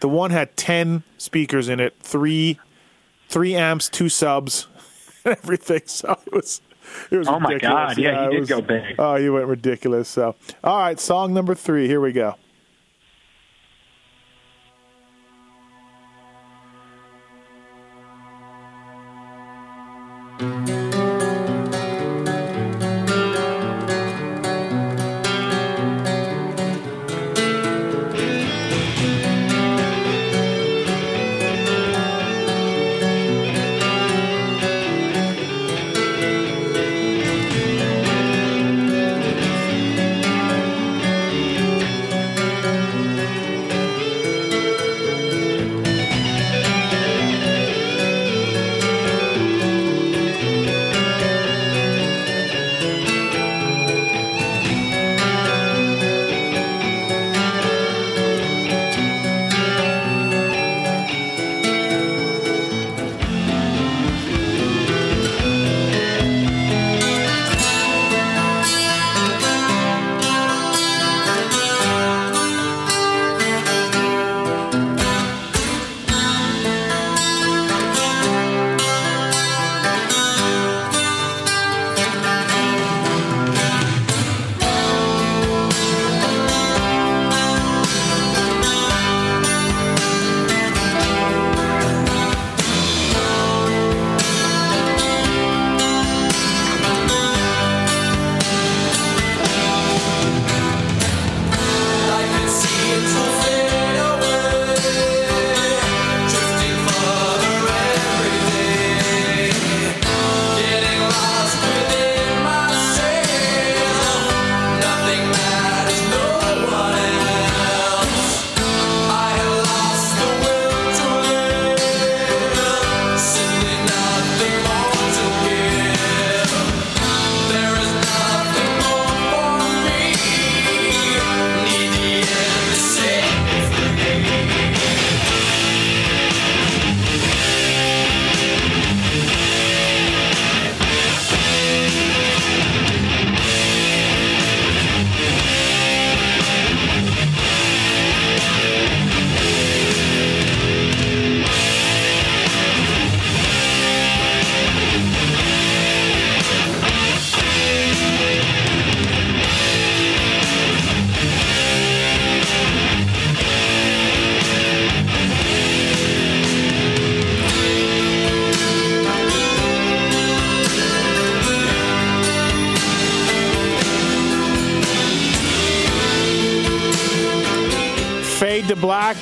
[0.00, 2.58] the one had ten speakers in it, three
[3.28, 4.66] three amps, two subs,
[5.24, 5.82] and everything.
[5.86, 6.60] So it was
[7.10, 7.94] it was Oh my ridiculous.
[7.94, 8.96] God, yeah, he did was- go big.
[8.98, 10.08] Oh, you went ridiculous.
[10.08, 11.86] So all right, song number three.
[11.86, 12.34] Here we go.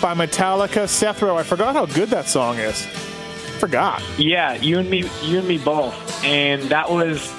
[0.00, 0.88] By Metallica.
[0.88, 2.86] Seth Rowe, I forgot how good that song is.
[3.58, 4.02] Forgot.
[4.16, 5.94] Yeah, you and me, you and me both.
[6.24, 7.32] And that was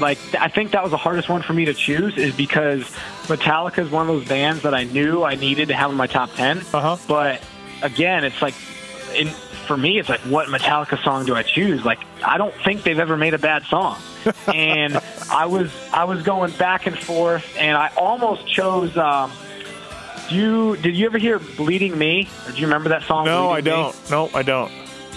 [0.00, 2.82] like, I think that was the hardest one for me to choose, is because
[3.26, 6.06] Metallica is one of those bands that I knew I needed to have in my
[6.06, 6.96] top 10 Uh-huh.
[7.06, 7.42] But
[7.82, 8.54] again, it's like,
[9.14, 11.84] in, for me, it's like, what Metallica song do I choose?
[11.84, 13.98] Like, I don't think they've ever made a bad song.
[14.52, 14.98] and
[15.30, 18.96] I was I was going back and forth, and I almost chose.
[18.96, 19.30] Um,
[20.30, 22.28] you did you ever hear "Bleeding Me"?
[22.46, 23.24] Or do you remember that song?
[23.24, 23.92] No, I Bleeding Me?
[23.92, 24.10] don't.
[24.10, 24.72] No, I don't.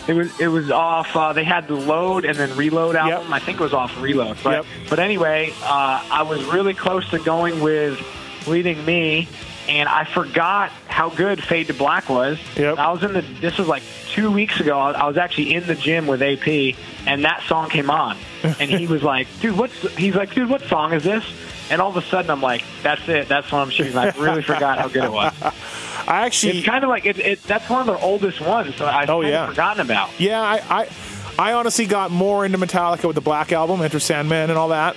[0.08, 1.16] It was it was off.
[1.16, 3.24] Uh, they had the Load and then Reload album.
[3.30, 3.32] Yep.
[3.32, 4.38] I think it was off Reload.
[4.44, 4.66] But Yep.
[4.90, 8.00] but anyway, uh, I was really close to going with
[8.46, 9.28] Bleeding Me,
[9.68, 12.40] and I forgot how good Fade to Black was.
[12.56, 12.80] Yep.
[12.80, 13.22] I was in the.
[13.22, 14.80] This was like two weeks ago.
[14.80, 18.70] I I was actually in the gym with AP, and that song came on, and
[18.72, 21.24] he was like, "Dude, what's?" He's like, "Dude, what song is this?"
[21.72, 23.28] And all of a sudden, I'm like, "That's it.
[23.28, 23.96] That's what I'm shooting.
[23.98, 25.34] I really forgot how good it was.
[26.08, 26.58] I actually.
[26.60, 27.44] It's kind of like it, it.
[27.44, 29.48] That's one of their oldest ones, so I've Oh, yeah.
[29.48, 30.10] forgotten about.
[30.20, 30.90] Yeah, I, I,
[31.38, 34.96] I honestly got more into Metallica with the Black Album, Enter Sandman, and all that.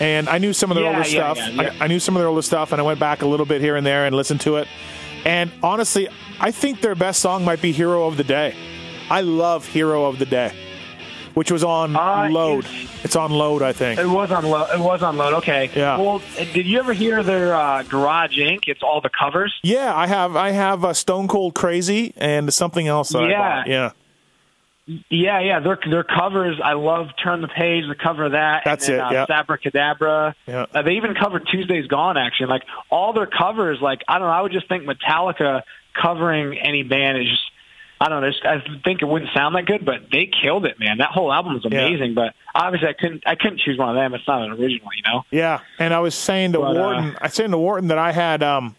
[0.00, 1.52] And I knew some of their Yeah, older yeah, stuff.
[1.54, 1.72] yeah.
[1.80, 3.60] I, I knew some of their older stuff, and I went back a little bit
[3.60, 4.68] here and there and listened to it.
[5.24, 6.08] And honestly,
[6.40, 8.54] I think their best song might be "Hero of the Day."
[9.10, 10.52] I love "Hero of the Day,"
[11.34, 12.64] which was on Uh, Load.
[12.64, 14.00] it's- It's on Load, I think.
[14.00, 14.68] It was on load.
[14.72, 15.34] It was on load.
[15.34, 15.68] Okay.
[15.74, 15.98] Yeah.
[15.98, 18.60] Well, did you ever hear their uh, Garage Inc?
[18.66, 19.52] It's all the covers.
[19.62, 20.36] Yeah, I have.
[20.36, 23.14] I have uh, Stone Cold Crazy and something else.
[23.14, 23.62] Yeah.
[23.66, 23.90] yeah.
[25.08, 25.60] Yeah, yeah.
[25.60, 26.60] Their their covers.
[26.62, 27.84] I love Turn the Page.
[27.88, 28.62] The cover of that.
[28.66, 29.22] That's and it, then, yeah.
[29.22, 30.34] Uh, Sabbra Cadabra.
[30.46, 30.66] Yeah.
[30.74, 32.18] Uh, they even covered Tuesday's Gone.
[32.18, 33.78] Actually, like all their covers.
[33.80, 34.34] Like I don't know.
[34.34, 35.62] I would just think Metallica
[36.00, 37.42] covering any band is just.
[38.00, 38.30] I don't know.
[38.44, 40.98] I think it wouldn't sound that good, but they killed it, man.
[40.98, 41.86] That whole album was Yeah.
[41.86, 42.14] amazing.
[42.14, 43.22] But obviously, I couldn't.
[43.26, 44.14] I couldn't choose one of them.
[44.14, 45.24] It's not an original, you know.
[45.30, 47.98] Yeah, and I was saying to But, uh, Wharton, I was saying to Wharton that
[47.98, 48.74] I had, um,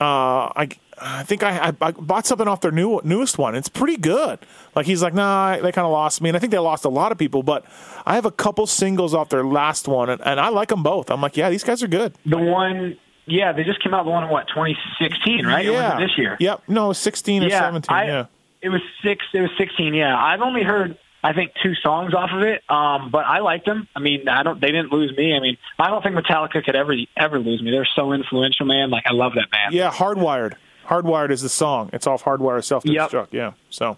[0.00, 0.68] uh, I,
[1.00, 3.54] I think I, I, I bought something off their new newest one.
[3.54, 4.38] It's pretty good.
[4.76, 6.88] Like he's like, nah, they kind of lost me, and I think they lost a
[6.88, 7.42] lot of people.
[7.42, 7.64] But
[8.06, 11.10] I have a couple singles off their last one, and, and I like them both.
[11.10, 12.14] I'm like, yeah, these guys are good.
[12.24, 12.96] The one.
[13.26, 14.04] Yeah, they just came out.
[14.04, 15.64] The one in what 2016, right?
[15.64, 16.36] Yeah, this year?
[16.40, 17.94] Yep, no, 16 or 17.
[17.94, 18.26] I, yeah,
[18.62, 19.24] It was six.
[19.32, 19.94] It was sixteen.
[19.94, 23.64] Yeah, I've only heard I think two songs off of it, um, but I liked
[23.64, 23.88] them.
[23.96, 24.60] I mean, I don't.
[24.60, 25.34] They didn't lose me.
[25.34, 27.70] I mean, I don't think Metallica could ever ever lose me.
[27.70, 28.90] They're so influential, man.
[28.90, 29.72] Like I love that band.
[29.72, 29.90] yeah.
[29.90, 30.54] Hardwired,
[30.86, 31.88] Hardwired is the song.
[31.94, 33.28] It's off Hardwired Self Destruct.
[33.32, 33.96] Yeah, so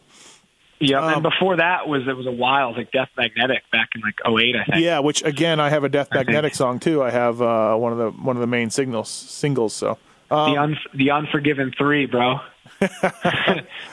[0.79, 2.67] Yeah, Um, and before that was it was a while.
[2.67, 4.85] It was like Death Magnetic back in like 08, I think.
[4.85, 4.99] yeah.
[4.99, 7.03] Which again, I have a Death Magnetic song too.
[7.03, 9.73] I have uh, one of the one of the main signals singles.
[9.75, 9.99] So.
[10.29, 12.41] the un, the Unforgiven three, bro.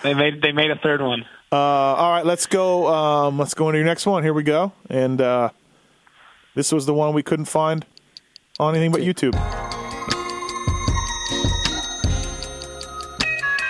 [0.03, 1.25] they made they made a third one.
[1.51, 2.87] Uh, all right, let's go.
[2.87, 4.23] Um, let's go into your next one.
[4.23, 4.73] Here we go.
[4.89, 5.49] And uh,
[6.55, 7.85] this was the one we couldn't find
[8.59, 9.35] on anything but YouTube.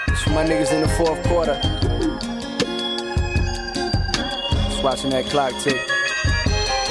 [0.07, 1.59] It's for my niggas in the fourth quarter.
[4.83, 5.81] Watching that clock tick.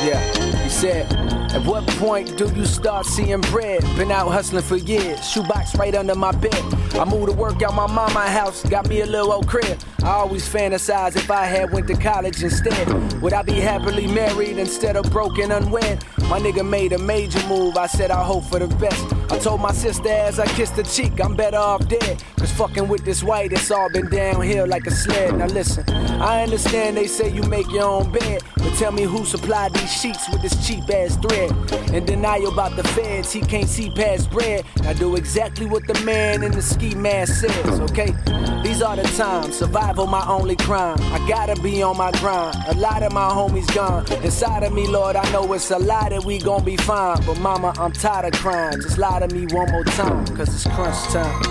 [0.02, 0.18] Yeah,
[0.64, 1.12] he said,
[1.52, 3.82] At what point do you start seeing bread?
[3.96, 6.54] Been out hustling for years, shoebox right under my bed.
[6.94, 9.78] I moved to work out my mama house, got me a little old crib.
[10.02, 13.20] I always fantasize if I had went to college instead.
[13.20, 16.02] Would I be happily married instead of broken unwed?
[16.28, 19.21] My nigga made a major move, I said I hope for the best.
[19.32, 22.22] I told my sister as I kissed her cheek, I'm better off dead.
[22.36, 25.38] Cause fucking with this white, it's all been downhill like a sled.
[25.38, 25.88] Now listen,
[26.20, 29.90] I understand they say you make your own bed, but tell me who supplied these
[29.90, 31.50] sheets with this cheap ass thread.
[31.94, 34.66] In denial about the feds, he can't see past bread.
[34.82, 38.14] I do exactly what the man in the ski mask says, okay?
[38.62, 40.98] These are the times, survival my only crime.
[41.00, 42.56] I gotta be on my grind.
[42.68, 44.04] A lot of my homies gone.
[44.22, 47.18] Inside of me, Lord, I know it's a lie that we gon' be fine.
[47.26, 48.80] But mama, I'm tired of crying.
[48.80, 51.42] Just lie to me one more time, cause it's crunch time.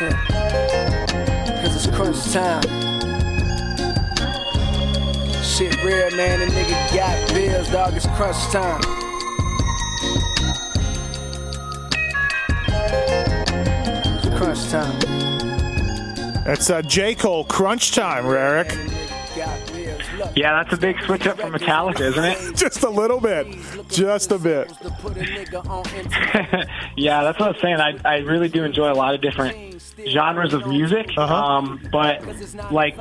[0.00, 1.62] Yeah.
[1.62, 2.62] Cause it's crunch time.
[5.42, 6.40] Shit real, man.
[6.40, 7.94] The nigga got bills, dog.
[7.94, 8.80] It's crunch time.
[14.18, 16.46] It's crunch time.
[16.46, 17.14] It's uh, J.
[17.14, 18.92] Cole Crunch Time, Rarick.
[20.22, 20.28] Got bills.
[20.28, 20.36] Look.
[20.36, 22.56] Yeah, that's a big switch up from Metallica, isn't it?
[22.56, 23.46] Just a little bit.
[23.88, 24.72] Just a bit.
[26.96, 27.76] yeah, that's what I was saying.
[27.76, 29.71] I I really do enjoy a lot of different
[30.08, 31.10] genres of music.
[31.16, 31.34] Uh-huh.
[31.34, 32.22] Um, but
[32.70, 32.96] like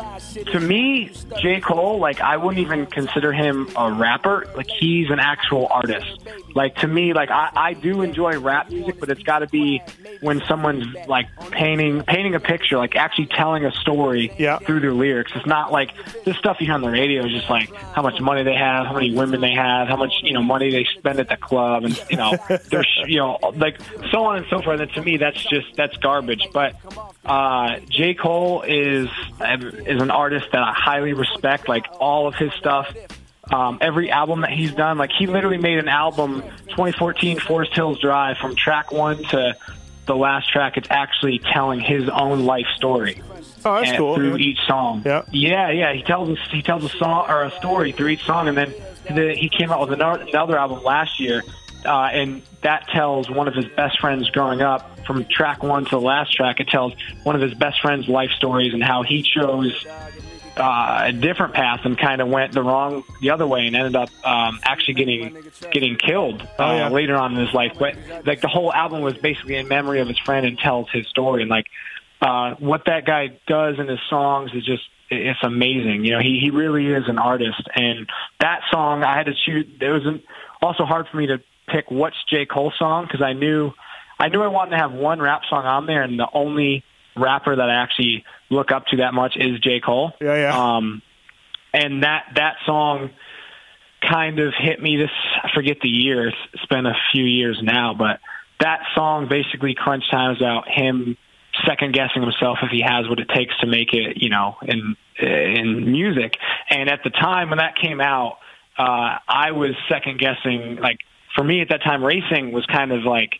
[0.51, 1.61] to me, J.
[1.61, 4.47] Cole, like I wouldn't even consider him a rapper.
[4.55, 6.19] Like he's an actual artist.
[6.55, 9.81] Like to me, like I, I do enjoy rap music, but it's got to be
[10.21, 14.59] when someone's like painting painting a picture, like actually telling a story Yeah.
[14.59, 15.31] through their lyrics.
[15.35, 15.91] It's not like
[16.25, 18.85] this stuff you hear on the radio is just like how much money they have,
[18.85, 21.83] how many women they have, how much you know money they spend at the club,
[21.85, 22.37] and you know
[22.69, 23.79] there's you know like
[24.11, 24.79] so on and so forth.
[24.79, 26.47] And to me, that's just that's garbage.
[26.53, 26.75] But
[27.25, 29.07] uh, J Cole is
[29.39, 31.67] is an artist that I highly respect.
[31.67, 32.93] Like all of his stuff.
[33.51, 37.99] Um, every album that he's done, like he literally made an album, 2014 Forest Hills
[37.99, 39.55] Drive, from track one to
[40.05, 40.77] the last track.
[40.77, 43.21] It's actually telling his own life story
[43.65, 44.15] Oh, that's and cool.
[44.15, 45.03] through each song.
[45.05, 45.23] Yeah.
[45.31, 45.93] yeah, yeah.
[45.93, 48.73] He tells us he tells a song or a story through each song, and then
[49.09, 51.43] the, he came out with another, another album last year,
[51.85, 55.89] uh, and that tells one of his best friends growing up from track one to
[55.91, 56.59] the last track.
[56.59, 59.85] It tells one of his best friends' life stories and how he chose
[60.57, 63.95] uh, a different path and kind of went the wrong the other way and ended
[63.95, 65.37] up um, actually getting
[65.71, 66.89] getting killed uh, Oh, yeah.
[66.89, 67.73] later on in his life.
[67.79, 71.07] But like the whole album was basically in memory of his friend and tells his
[71.07, 71.67] story and like
[72.21, 76.05] uh, what that guy does in his songs is just it's amazing.
[76.05, 78.07] You know, he he really is an artist, and
[78.39, 79.65] that song I had to choose.
[79.81, 80.21] It was an,
[80.61, 81.41] also hard for me to
[81.71, 83.71] pick what's J Cole song because I knew
[84.19, 86.83] I knew I wanted to have one rap song on there, and the only
[87.15, 90.13] rapper that I actually look up to that much is J Cole.
[90.21, 90.75] Yeah, yeah.
[90.75, 91.01] Um,
[91.73, 93.11] and that that song
[94.07, 94.97] kind of hit me.
[94.97, 95.09] This
[95.43, 96.27] I forget the year.
[96.27, 98.19] It's, it's been a few years now, but
[98.59, 101.17] that song basically crunch time is about him
[101.65, 104.95] second guessing himself if he has what it takes to make it, you know, in
[105.19, 106.37] in music.
[106.69, 108.37] And at the time when that came out,
[108.77, 110.77] uh, I was second guessing.
[110.77, 110.99] Like
[111.35, 113.31] for me at that time, racing was kind of like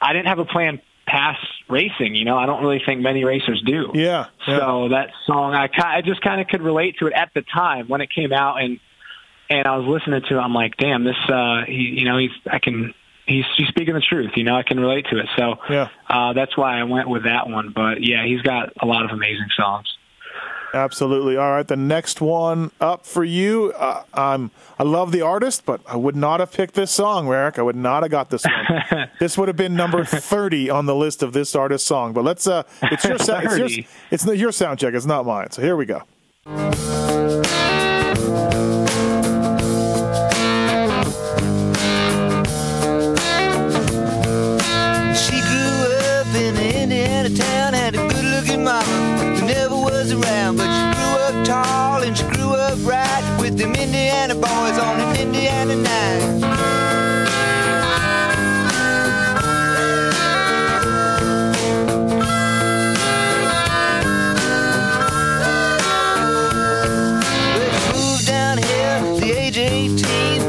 [0.00, 2.14] I didn't have a plan past racing.
[2.14, 3.90] You know, I don't really think many racers do.
[3.94, 4.58] Yeah, yeah.
[4.58, 7.42] So that song, I ki- I just kind of could relate to it at the
[7.42, 8.78] time when it came out, and
[9.50, 10.36] and I was listening to.
[10.36, 11.16] it, I'm like, damn, this.
[11.28, 12.94] uh he, You know, he's I can.
[13.26, 14.56] He's, he's speaking the truth, you know.
[14.56, 15.88] I can relate to it, so Yeah.
[16.08, 17.72] uh, that's why I went with that one.
[17.76, 19.86] But yeah, he's got a lot of amazing songs.
[20.74, 21.36] Absolutely.
[21.36, 23.72] All right, the next one up for you.
[23.72, 27.58] Uh, I'm I love the artist, but I would not have picked this song, Eric.
[27.58, 29.08] I would not have got this one.
[29.20, 32.12] this would have been number 30 on the list of this artist's song.
[32.12, 35.50] But let's uh it's your sound it's, your, it's your sound check, it's not mine.
[35.50, 36.02] So here we go.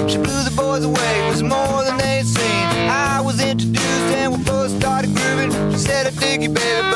[0.07, 1.29] She blew the boys away.
[1.29, 2.65] Was more than they'd seen.
[2.89, 5.51] I was introduced and we both started grooving.
[5.71, 6.87] She said, I dig you, baby,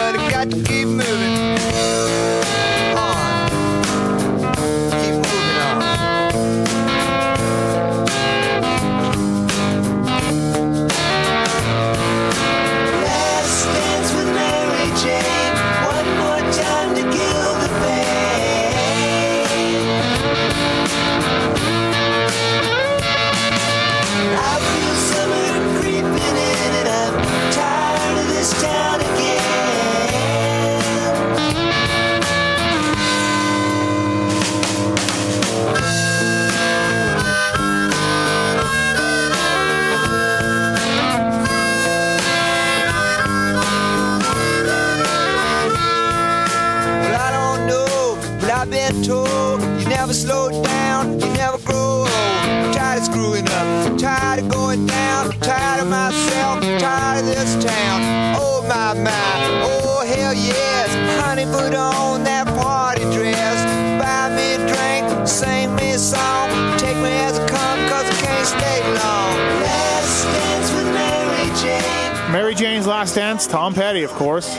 [73.04, 74.56] Last Dance, Tom Petty, of course.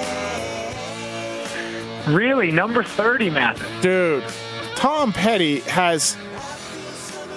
[2.07, 3.63] Really, number thirty, Matthes.
[3.81, 4.23] Dude,
[4.77, 6.15] Tom Petty has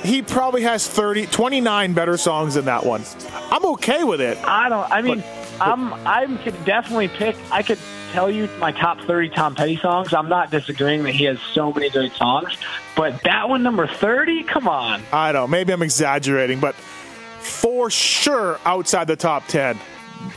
[0.04, 3.04] he probably has 30 29 better songs than that one.
[3.34, 4.38] I'm okay with it.
[4.44, 4.92] I don't.
[4.92, 5.24] I mean,
[5.58, 5.94] But- I'm.
[6.06, 7.38] I could definitely pick.
[7.54, 7.80] I could
[8.12, 10.14] tell you my top thirty Tom Petty songs.
[10.14, 12.58] I'm not disagreeing that he has so many great songs,
[12.98, 14.44] but that one, number thirty.
[14.44, 15.02] Come on.
[15.14, 19.80] I don't maybe I'm exaggerating, but for sure outside the top 10.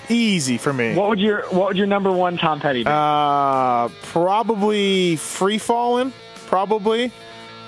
[0.09, 0.95] Easy for me.
[0.95, 2.91] What would your What would your number one Tom Petty be?
[2.91, 6.13] Uh, probably free falling.
[6.47, 7.13] Probably.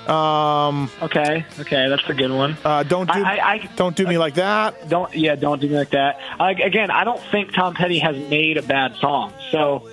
[0.08, 2.56] Um, okay, okay, that's a good one.
[2.64, 4.88] uh, don't do I- I- I- don't do me like that.
[4.88, 6.18] Don't yeah, don't do me like that.
[6.40, 9.32] Like again, I don't think Tom Petty has made a bad song.
[9.52, 9.88] So,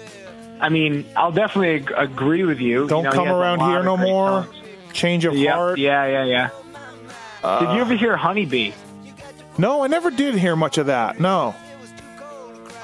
[0.60, 2.88] I mean, I'll definitely ag- agree with you.
[2.88, 4.44] Don't You know, come a around here no more.
[4.46, 4.56] songs.
[4.94, 5.78] Change of Yep, heart.
[5.78, 6.24] yeah, yeah,
[7.44, 7.60] yeah.
[7.60, 8.72] Did you ever hear Honeybee?
[9.60, 11.20] No, I never did hear much of that.
[11.20, 11.54] No.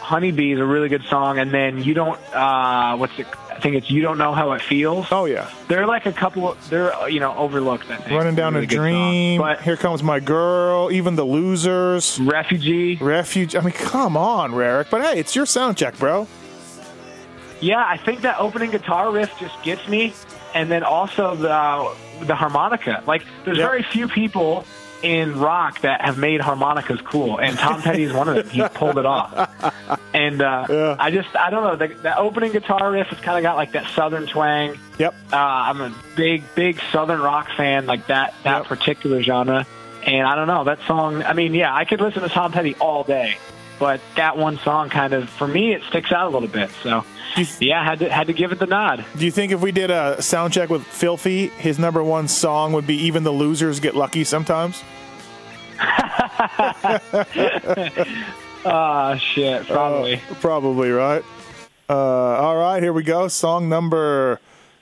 [0.05, 2.19] Honeybee is a really good song, and then you don't.
[2.33, 3.27] uh What's it?
[3.49, 5.07] I think it's you don't know how it feels.
[5.11, 5.49] Oh yeah.
[5.69, 6.49] They're like a couple.
[6.51, 7.89] Of, they're you know overlooked.
[7.89, 8.11] I think.
[8.11, 9.39] Running down Really a dream.
[9.39, 9.47] song.
[9.47, 10.91] But Here comes my girl.
[10.91, 12.19] Even the losers.
[12.19, 12.97] refugee.
[12.97, 13.57] Refugee.
[13.57, 14.89] I mean, come on, Rarick.
[14.91, 16.27] But hey, it's your sound check, bro.
[17.61, 20.13] Yeah, I think that opening guitar riff just gets me,
[20.53, 23.03] and then also the the harmonica.
[23.07, 23.67] Like, there's Yep.
[23.69, 24.65] very few people
[25.03, 28.49] in rock that have made harmonicas cool, and Tom Petty is one of them.
[28.49, 29.31] He pulled it off,
[30.13, 30.95] and uh, Yeah.
[30.99, 33.73] I just I don't know the, the opening guitar riff has kind of got like
[33.73, 34.79] that southern twang.
[34.97, 35.13] Yep.
[35.31, 38.65] Uh, I'm a big big southern rock fan, like that that Yep.
[38.67, 39.65] particular genre,
[40.05, 41.23] and I don't know that song.
[41.23, 43.37] I mean, yeah, I could listen to Tom Petty all day.
[43.79, 46.71] But that one song kind of, for me, it sticks out a little bit.
[46.81, 47.03] So,
[47.59, 49.03] yeah, had to had to give it the nod.
[49.17, 52.73] Do you think if we did a sound check with Filthy, his number one song
[52.73, 54.83] would be "Even the Losers Get Lucky Sometimes"?
[58.65, 60.15] Ah, shit, probably.
[60.15, 61.23] Uh, probably right.
[61.87, 63.27] Uh, all right, here we go.
[63.27, 64.39] Song number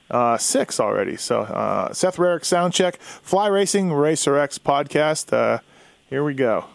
[0.09, 1.17] uh, six already.
[1.17, 5.33] So uh, Seth Rarick sound check, Fly Racing Racer X podcast.
[5.33, 5.59] Uh,
[6.09, 6.65] here we go.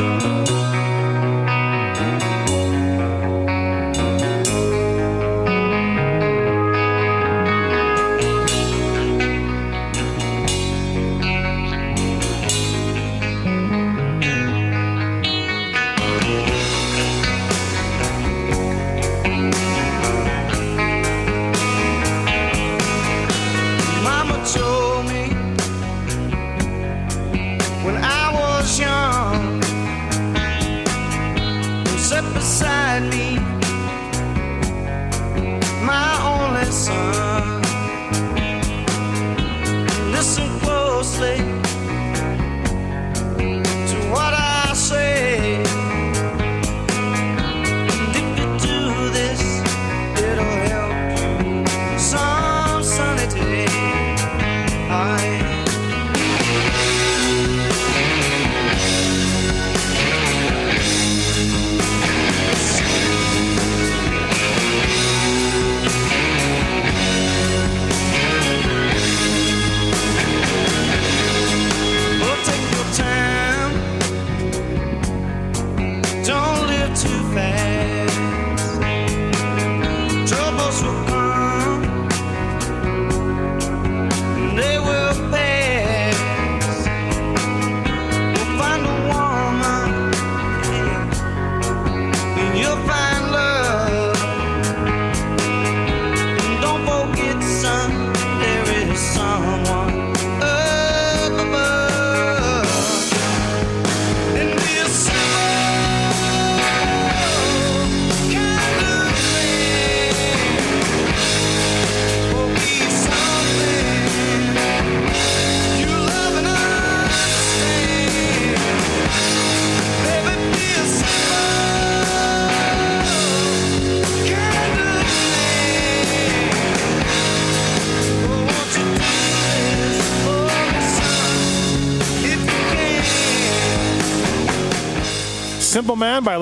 [0.00, 0.59] Mama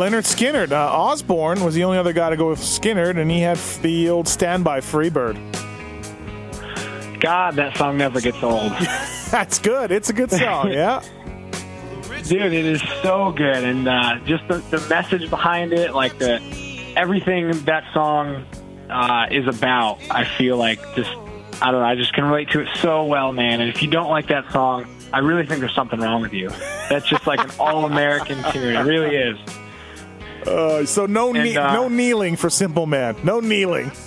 [0.08, 0.72] Lynyrd Skynyrd.
[0.72, 4.08] Uh, Osborne was the only other guy to go with Skynyrd, and he had the
[4.08, 5.36] old standby Freebird.
[7.20, 8.72] God, that song never gets old.
[9.30, 9.90] That's good.
[9.90, 10.72] It's a good song.
[10.72, 11.02] Yeah.
[12.24, 13.62] Dude, it is so good.
[13.62, 16.40] And uh, just the, the message behind it, like the
[16.96, 18.46] everything that song
[18.88, 21.10] uh, is about, I feel like just,
[21.60, 23.60] I don't know, I just can relate to it so well, man.
[23.60, 26.48] And if you don't like that song, I really think there's something wrong with you.
[26.88, 28.74] That's just like an all American tune.
[28.74, 29.38] It really is.
[30.48, 33.16] Uh, so no, And, knee- uh, no kneeling for Simple Man.
[33.22, 33.90] No kneeling.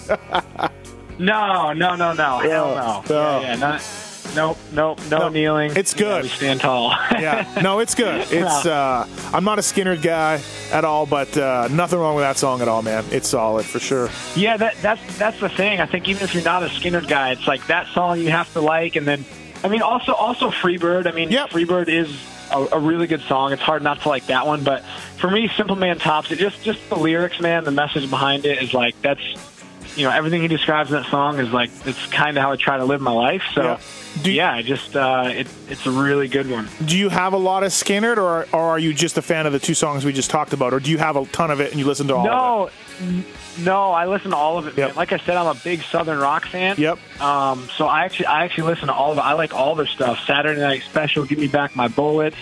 [1.19, 2.39] No, no, no, no.
[2.39, 3.03] Hell Yeah, no.
[3.07, 3.39] no.
[3.41, 3.83] Yeah, yeah, not,
[4.33, 5.71] Nope, nope, no, No, kneeling.
[5.75, 6.23] it's Yeah, good.
[6.23, 6.89] we stand tall.
[7.11, 8.21] yeah, no, it's good.
[8.31, 12.37] It's uh, I'm not a Skynyrd guy at all, but uh, nothing wrong with that
[12.37, 13.03] song at all, man.
[13.11, 14.09] It's solid for sure.
[14.35, 15.79] Yeah, that, that's that's the thing.
[15.81, 18.51] I think even if you're not a Skynyrd guy, it's like that song you have
[18.53, 19.23] to like, and then
[19.63, 21.05] I mean also also Freebird.
[21.07, 21.49] I mean Yep.
[21.51, 22.09] Freebird is
[22.51, 23.53] a, a really good song.
[23.53, 24.83] It's hard not to like that one, but
[25.17, 26.39] for me, Simple Man tops it.
[26.39, 27.63] Just just the lyrics, man.
[27.63, 29.21] The message behind it is like that's
[29.95, 32.55] you know everything he describes in that song is like it's kind of how I
[32.55, 33.43] try to live my life.
[33.53, 33.63] So.
[33.63, 33.79] Yeah.
[34.23, 36.67] Do yeah, just uh, it, it's a really good one.
[36.83, 39.53] Do you have a lot of Skynyrd, or, or are you just a fan of
[39.53, 41.71] the two songs we just talked about, or do you have a ton of it
[41.71, 42.27] and you listen to all
[42.67, 43.25] of No, n-
[43.59, 44.77] no, I listen to all of it.
[44.77, 44.89] Yep.
[44.89, 44.95] Man.
[44.97, 46.75] Like I said, I'm a big Southern rock fan.
[46.77, 46.99] Yep.
[47.21, 49.21] Um, so I actually I actually listen to all of it.
[49.21, 50.19] I like all their stuff.
[50.25, 52.35] Saturday Night Special, Give Me Back My Bullets,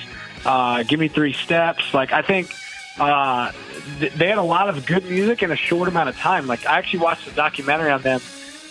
[0.45, 1.93] uh, Give Me Three Steps.
[1.93, 2.51] Like I think
[2.99, 3.51] uh,
[3.99, 6.47] th- they had a lot of good music in a short amount of time.
[6.47, 8.21] Like I actually watched a documentary on them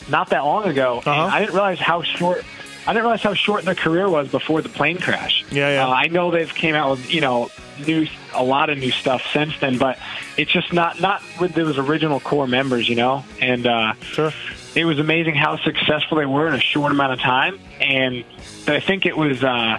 [0.08, 1.10] not that long ago, Uh-huh.
[1.10, 2.44] and I didn't realize how short.
[2.86, 5.44] I didn't realize how short their career was before the plane crash.
[5.50, 5.86] Yeah, yeah.
[5.86, 7.50] Uh, I know they've came out with you know
[7.86, 9.98] new a lot of new stuff since then, but
[10.38, 13.24] it's just not not with those original core members, you know.
[13.40, 14.32] And uh, Sure.
[14.74, 17.58] it was amazing how successful they were in a short amount of time.
[17.80, 18.24] And
[18.66, 19.78] I think it was, uh,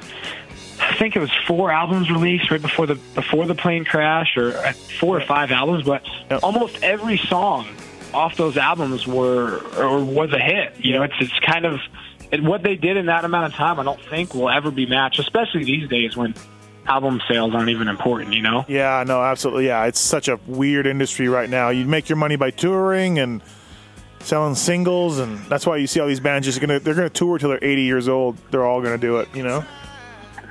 [0.90, 4.58] I think it was four albums released right before the before the plane crash, or
[4.58, 5.84] uh, four or five albums.
[5.84, 6.40] But Yep.
[6.44, 7.68] almost every song
[8.14, 10.74] off those albums were or was a hit.
[10.80, 11.80] You know, it's it's kind of
[12.32, 13.80] and what they did in that amount of time.
[13.80, 16.34] I don't think will ever be matched, especially these days when
[16.88, 18.34] album sales aren't even important.
[18.34, 18.66] You know.
[18.68, 19.68] Yeah, no, absolutely.
[19.68, 21.70] Yeah, it's such a weird industry right now.
[21.70, 23.44] You make your money by touring and
[24.22, 27.38] selling singles, and that's why you see all these bands just gonna they're gonna tour
[27.38, 28.38] till they're 80 years old.
[28.50, 29.64] They're all gonna do it, you know.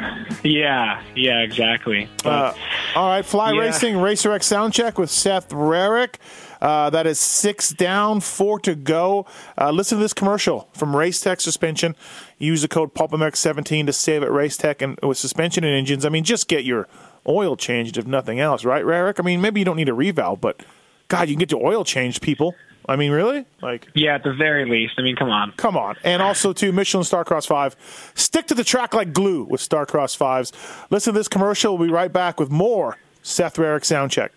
[0.45, 1.03] Yeah.
[1.15, 1.41] Yeah.
[1.41, 2.09] Exactly.
[2.23, 2.55] But- Uh,
[2.95, 3.61] all right, Fly Yeah.
[3.61, 6.15] Racing Racer X sound check with Seth Rarick.
[6.61, 9.27] Uh, that is six down, four to go.
[9.57, 11.95] Uh, listen to this commercial from Race Tech Suspension.
[12.39, 16.05] Use the code PulpMX17 to save at Race Tech and with suspension and engines.
[16.05, 16.89] I mean, just get your
[17.29, 19.21] oil changed if nothing else, right, Rarick?
[19.21, 20.63] I mean, maybe you don't need a revalve, but
[21.09, 22.55] God, you can get your oil changed, people.
[22.89, 23.45] I mean, really?
[23.61, 24.15] Like, yeah.
[24.15, 24.95] At the very least.
[24.97, 25.53] I mean, come on.
[25.59, 25.97] Come on.
[26.05, 28.13] And also, too, Michelin Starcross 5.
[28.15, 30.53] Stick to the track like glue with Starcross 5s.
[30.91, 31.77] Listen to this commercial.
[31.77, 34.31] We'll be right back with more Seth Rarick Soundcheck.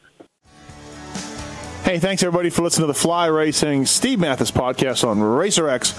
[1.85, 5.97] Hey, thanks everybody for listening to the Fly Racing Steve Matthes podcast on Racer X.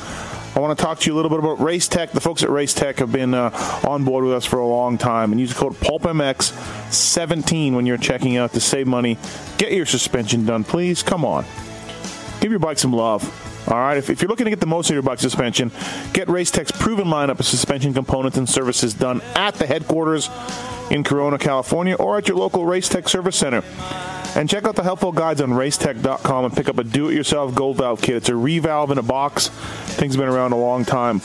[0.55, 2.13] I want to talk to you a little bit about Race Tech.
[2.13, 3.51] The folks at Race Tech have been uh,
[3.89, 5.33] on board with us for a long time.
[5.33, 9.17] And use the code PulpMX17 when you're checking out to save money.
[9.57, 11.03] Get your suspension done, please.
[11.03, 11.47] Come on.
[12.43, 13.23] Give your bike some love.
[13.69, 15.71] All right, if, if you're looking to get the most out of your bike suspension,
[16.13, 20.29] get Racetech's proven lineup of suspension components and services done at the headquarters
[20.91, 23.63] in Corona, California, or at your local Racetech service center.
[24.35, 28.03] And check out the helpful guides on racetech.com and pick up a do-it-yourself gold valve
[28.03, 28.17] kit.
[28.17, 29.47] It's a revalve in a box.
[29.47, 31.21] Thing's been around a long time.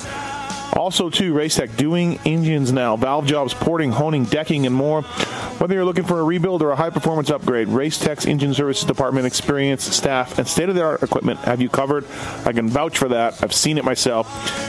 [0.74, 5.02] Also, too, Racetech doing engines now, valve jobs, porting, honing, decking, and more.
[5.02, 9.26] Whether you're looking for a rebuild or a high performance upgrade, Racetech's engine services department,
[9.26, 12.06] experienced staff, and state of the art equipment have you covered.
[12.46, 13.42] I can vouch for that.
[13.42, 14.28] I've seen it myself.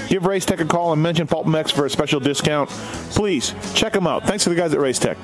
[0.08, 2.70] Give Racetech a call and mention Pulp X for a special discount.
[3.10, 4.24] Please check them out.
[4.24, 5.16] Thanks to the guys at Racetech.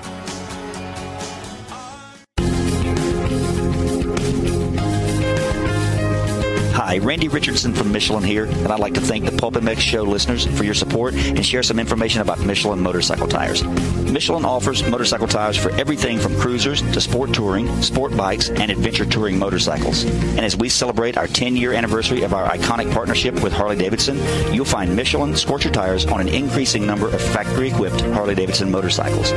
[6.95, 10.05] Hi, Randy Richardson from Michelin here, and I'd like to thank the Pulp MX Show
[10.05, 13.65] listeners for your support and share some information about Michelin motorcycle tires.
[13.65, 19.05] Michelin offers motorcycle tires for everything from cruisers to sport touring, sport bikes, and adventure
[19.05, 20.05] touring motorcycles.
[20.05, 24.17] And as we celebrate our 10 year anniversary of our iconic partnership with Harley Davidson,
[24.55, 29.33] you'll find Michelin Scorcher tires on an increasing number of factory equipped Harley Davidson motorcycles.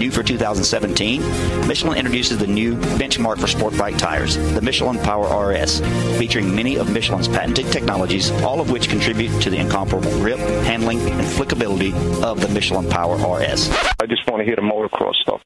[0.00, 1.20] New for 2017,
[1.68, 5.80] Michelin introduces the new benchmark for sport bike tires, the Michelin Power RS,
[6.16, 11.00] featuring many of Michelin's patented technologies, all of which contribute to the incomparable grip, handling,
[11.00, 11.92] and flickability
[12.22, 13.68] of the Michelin Power RS.
[14.00, 15.42] I just want to hear the motocross stuff.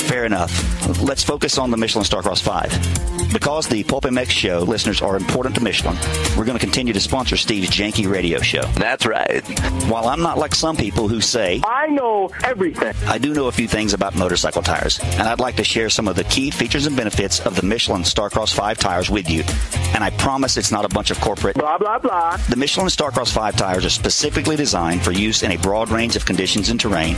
[0.00, 0.52] Fair enough.
[1.02, 3.32] Let's focus on the Michelin Starcross 5.
[3.32, 5.96] Because the Pulp MX show listeners are important to Michelin,
[6.38, 8.62] we're going to continue to sponsor Steve's Janky Radio Show.
[8.76, 9.42] That's right.
[9.90, 12.94] While I'm not like some people who say, I know everything.
[13.06, 16.08] I do know a few things about motorcycle tires, and I'd like to share some
[16.08, 19.42] of the key features and benefits of the Michelin Starcross 5 tires with you.
[19.94, 22.36] And I promise it's not a bunch of corporate Blah, blah, blah.
[22.48, 26.24] the Michelin Starcross 5 tires are specifically designed for use in a broad range of
[26.24, 27.16] conditions and terrain.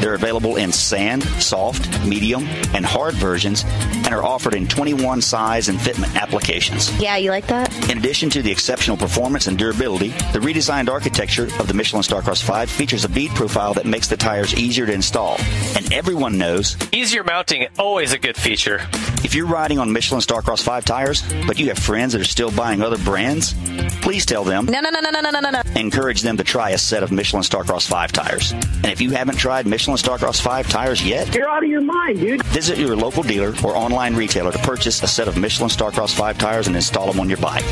[0.00, 2.44] They're available in sand, soft, medium,
[2.74, 3.64] and hard versions
[4.04, 6.90] and are offered in 21 size and fitment applications.
[7.00, 7.68] Yeah, you like that?
[7.90, 12.42] In addition to the exceptional performance and durability, the redesigned architecture of the Michelin Starcross
[12.42, 15.36] 5 features a bead profile that makes the tires easier to install.
[15.76, 18.80] And everyone knows Easier mounting, is always a good feature.
[19.24, 22.50] If you're riding on Michelin Starcross 5 tires, but you have friends that are still
[22.52, 23.54] buying other brands,
[24.00, 24.66] please tell them.
[24.66, 25.62] No, no, no, no, no, no, no, no.
[25.74, 28.52] Encourage them to try a set of Michelin Starcross 5 tires.
[28.52, 31.94] And if you haven't tried Michelin Starcross 5 tires yet, You're out of your mind,
[32.12, 32.44] dude.
[32.46, 36.38] visit your local dealer or online retailer to purchase a set of Michelin Starcross 5
[36.38, 37.64] tires and install them on your bike.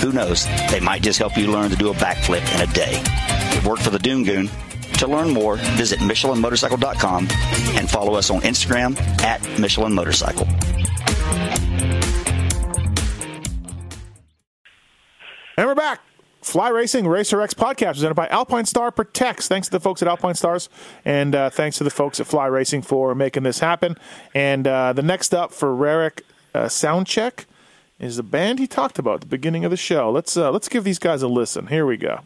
[0.00, 0.46] Who knows?
[0.70, 3.00] They might just help you learn to do a backflip in a day.
[3.56, 4.50] It worked for the Doom Goon.
[4.98, 7.28] To learn more, visit MichelinMotorcycle.com
[7.76, 10.46] and follow us on Instagram at Michelin Motorcycle.
[15.56, 16.00] And we're back.
[16.42, 19.46] Fly Racing Racer X podcast presented by Alpine Star Protects.
[19.46, 20.68] Thanks to the folks at Alpinestars,
[21.04, 23.96] and uh, thanks to the folks at Fly Racing for making this happen.
[24.34, 26.22] And uh, the next up for Rarick
[26.52, 27.44] uh, Soundcheck
[28.00, 30.10] is the band he talked about at the beginning of the show.
[30.10, 31.68] Let's uh, let's give these guys a listen.
[31.68, 32.20] Here we go.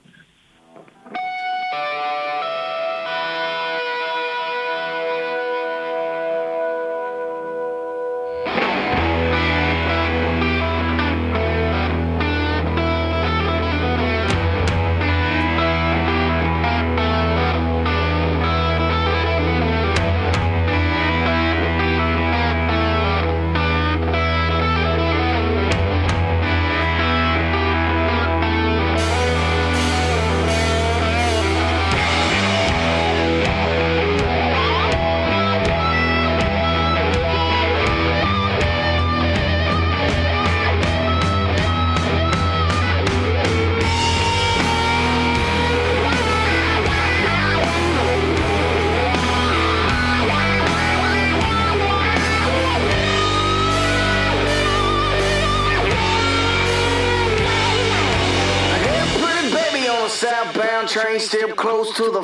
[61.97, 62.23] To the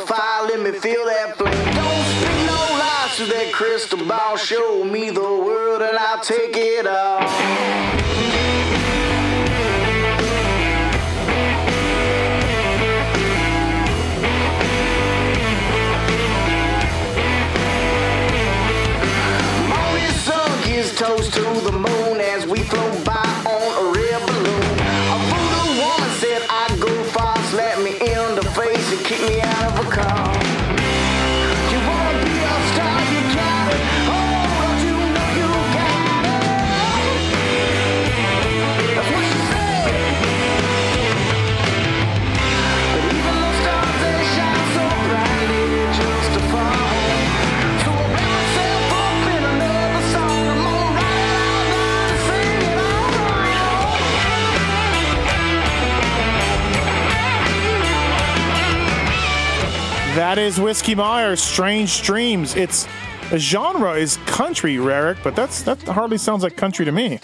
[60.42, 62.56] is Whiskey Myers, Strange Dreams.
[62.56, 62.88] It's
[63.30, 67.20] the genre is country, Rarick, but that's that hardly sounds like country to me.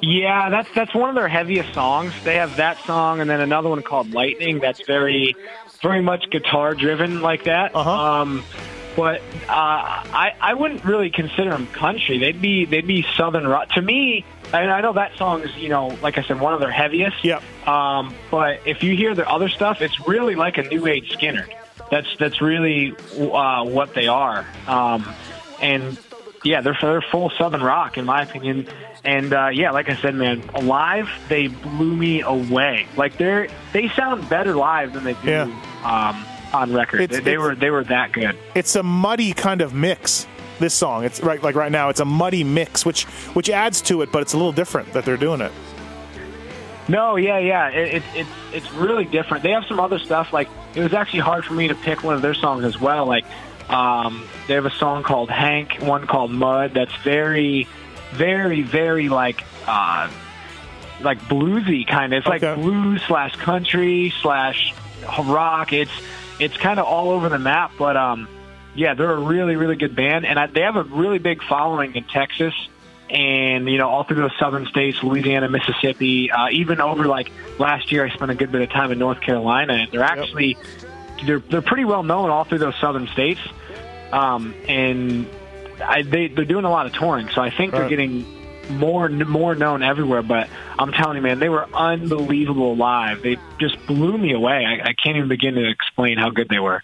[0.00, 2.12] Yeah, that's that's one of their heaviest songs.
[2.22, 5.34] They have that song and then another one called Lightning that's very
[5.82, 7.74] very much guitar driven like that.
[7.74, 7.90] Uh-huh.
[7.90, 8.44] Um
[8.96, 12.18] but uh, I I wouldn't really consider them country.
[12.18, 13.68] They'd be they'd be southern rock.
[13.70, 16.60] To me, and I know that song is you know like I said one of
[16.60, 17.24] their heaviest.
[17.24, 17.42] Yep.
[17.68, 21.59] Um, but if you hear their other stuff, it's really like a new age Skynyrd.
[21.90, 24.46] That's that's really uh, what they are.
[24.66, 25.06] Um,
[25.60, 25.98] and
[26.44, 28.68] yeah, they're they're full southern rock in my opinion.
[29.04, 32.86] And uh, yeah, like I said, man, live they blew me away.
[32.96, 35.42] Like they're they sound better live than they do Yeah.
[35.84, 36.24] um,
[36.54, 37.00] on record.
[37.00, 38.36] It's- they, they it's- were they were that good.
[38.54, 40.26] It's a muddy kind of mix.
[40.60, 44.02] This song, it's right like right now, it's a muddy mix, which which adds to
[44.02, 45.50] it, but it's a little different that they're doing it.
[46.88, 47.68] No, yeah, yeah.
[47.68, 49.42] It, it, it's it's really different.
[49.42, 50.32] They have some other stuff.
[50.34, 53.06] Like it was actually hard for me to pick one of their songs as well.
[53.06, 53.24] Like
[53.68, 56.74] um, they have a song called Hank, one called Mud.
[56.74, 57.66] That's very,
[58.12, 60.10] very, very like uh,
[61.00, 62.18] like bluesy kind of.
[62.18, 62.60] It's like Okay.
[62.60, 64.74] blues slash country slash
[65.24, 65.72] rock.
[65.72, 65.92] It's
[66.38, 67.72] it's kind of all over the map.
[67.78, 68.28] But um,
[68.74, 71.94] yeah, they're a really really good band, and I, they have a really big following
[71.94, 72.54] in Texas
[73.10, 77.90] and you know all through those southern states, Louisiana, Mississippi, uh, even over like last
[77.90, 80.56] year, I spent a good bit of time in North Carolina, and they're actually
[81.26, 83.40] they're they're pretty well known all through those southern states,
[84.12, 85.26] um, and
[85.84, 88.24] I, they they're doing a lot of touring, so I think they're getting
[88.70, 90.22] more more known everywhere.
[90.22, 90.48] But
[90.78, 93.22] I'm telling you, man, they were unbelievable live.
[93.22, 94.64] They just blew me away.
[94.64, 96.82] I, I can't even begin to explain how good they were.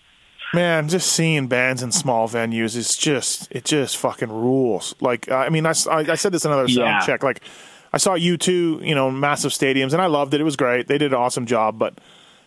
[0.55, 4.95] Man, just seeing bands in small venues is just it just fucking rules.
[5.01, 7.01] Like I mean, I—I said this in another sound Yeah.
[7.01, 7.23] check.
[7.23, 7.41] Like
[7.93, 10.41] I saw U2, you know, massive stadiums, and I loved it.
[10.41, 10.87] It was great.
[10.87, 11.99] They did an awesome job, but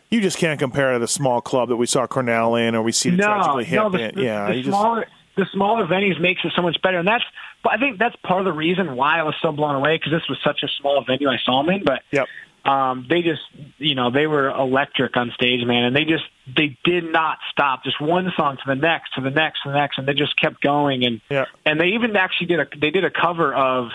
[0.10, 2.82] you just can't compare it to the small club that we saw Cornell in, or
[2.82, 3.78] we see the no, Tragically Hip.
[3.80, 6.82] no, the, the, yeah, the you just- smaller the smaller venues makes it so much
[6.82, 7.24] better, and that's
[7.64, 10.12] but I think that's part of the reason why I was so blown away because
[10.12, 11.84] this was such a small venue I saw them in.
[11.84, 12.28] But Yep.
[12.66, 13.42] Um, they just,
[13.78, 16.24] you know, they were electric on stage, man, and they just
[16.56, 17.84] they did not stop.
[17.84, 20.40] Just one song to the next, to the next, to the next, and they just
[20.40, 21.06] kept going.
[21.06, 21.46] And Yeah.
[21.66, 23.90] and they even actually did a they did a cover of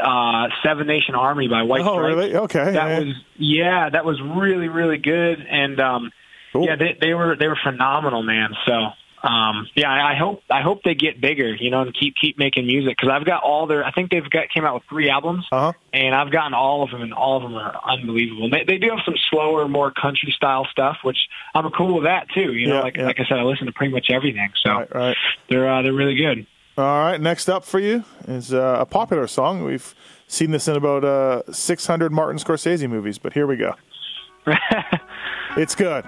[0.00, 1.96] uh, Seven Nation Army by White Stripes.
[1.96, 2.36] Oh, really?
[2.36, 2.64] Okay.
[2.64, 2.98] That yeah.
[3.00, 6.10] was yeah, that was really really good, and um,
[6.52, 6.66] Cool.
[6.66, 8.50] yeah, they they were they were phenomenal, man.
[8.66, 8.72] So.
[9.22, 12.38] Um, yeah, I I hope I hope they get bigger, you know, and keep keep
[12.38, 13.84] making music because I've got all their.
[13.84, 15.72] I think they've got came out with three albums, Uh-huh.
[15.92, 18.48] and I've gotten all of them, and all of them are unbelievable.
[18.48, 21.18] They, they do have some slower, more country style stuff, which
[21.54, 22.54] I'm cool with that too.
[22.54, 23.04] You know, Yeah, like yeah.
[23.06, 25.16] like I said, I listen to pretty much everything, so Right, right.
[25.50, 26.46] they're uh, they're really good.
[26.78, 29.64] All right, next up for you is uh, a popular song.
[29.64, 29.94] We've
[30.28, 33.74] seen this in about uh, 600 Martin Scorsese movies, but here we go.
[35.58, 36.04] it's good.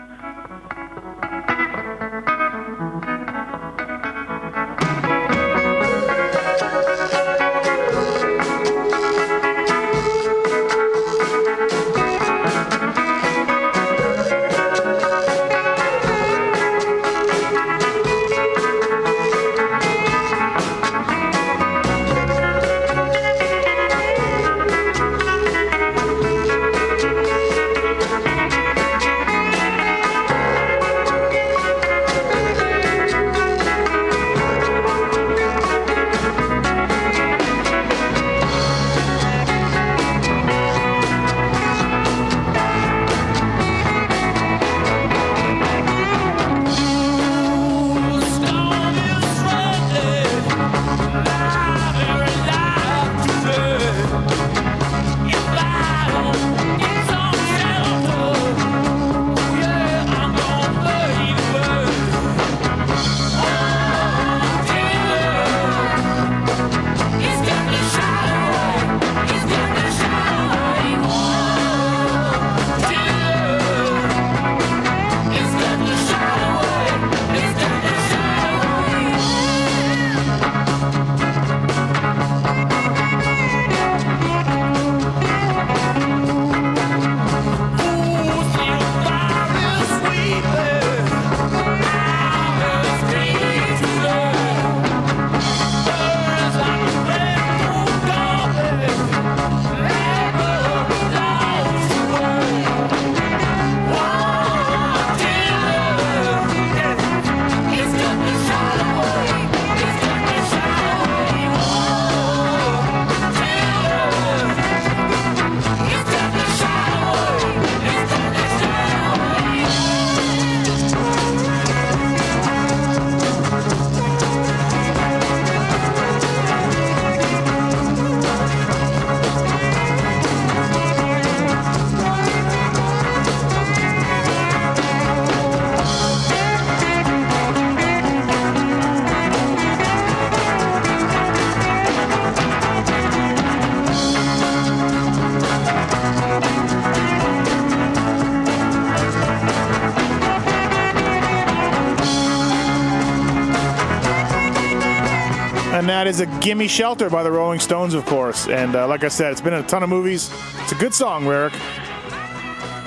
[155.72, 158.46] And that is a Gimme Shelter by the Rolling Stones, of course.
[158.46, 160.30] And uh, like I said, it's been in a ton of movies.
[160.60, 161.54] It's a good song, Eric.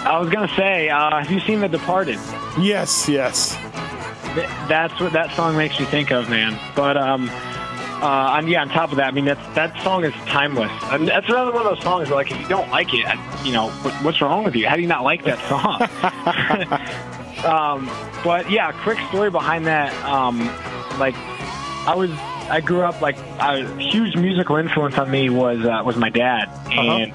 [0.05, 2.19] I was gonna say, uh, have you seen The Departed?
[2.59, 3.57] Yes, yes.
[4.35, 6.59] Th- That's what that song makes you think of, man.
[6.75, 7.27] But um,
[8.03, 10.71] uh, and yeah, on top of that, I mean, that's that song is timeless.
[10.91, 13.03] And that's another one of those songs where, like, if you don't like it,
[13.43, 14.67] you know, what, what's wrong with you?
[14.67, 15.81] How do you not like that song?
[17.45, 17.89] um,
[18.23, 19.91] but yeah, quick story behind that.
[20.05, 20.37] Um,
[20.99, 21.15] like,
[21.87, 22.11] I was,
[22.49, 26.49] I grew up like a huge musical influence on me was uh, was my dad,
[26.71, 27.13] and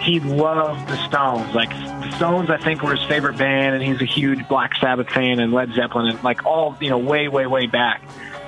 [0.00, 1.54] he loved the Stones.
[1.54, 5.10] Like the Stones, I think were his favorite band, and he's a huge Black Sabbath
[5.10, 8.02] fan and Led Zeppelin, and like all you know, way, way, way back.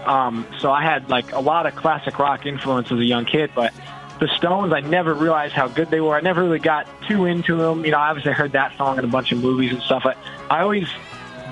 [0.06, 3.50] Um, so I had like a lot of classic rock influence as a young kid,
[3.54, 3.72] but
[4.18, 6.14] the Stones, I never realized how good they were.
[6.14, 7.84] I never really got too into them.
[7.84, 10.02] You know, I obviously heard that song in a bunch of movies and stuff.
[10.04, 10.16] But
[10.48, 10.88] I always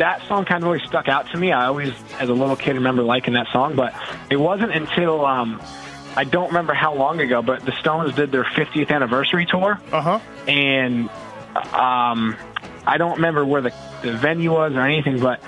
[0.01, 1.53] that song kind of always stuck out to me.
[1.53, 3.77] I always, as a little kid, remember liking that song.
[3.77, 3.95] But
[4.31, 5.63] it wasn't until um,
[6.17, 10.01] I don't remember how long ago, but the Stones did their 50th anniversary tour, Uh
[10.03, 10.21] huh.
[10.49, 11.09] and
[11.73, 12.37] um,
[12.87, 13.73] I don't remember where the,
[14.03, 15.41] the venue was or anything, but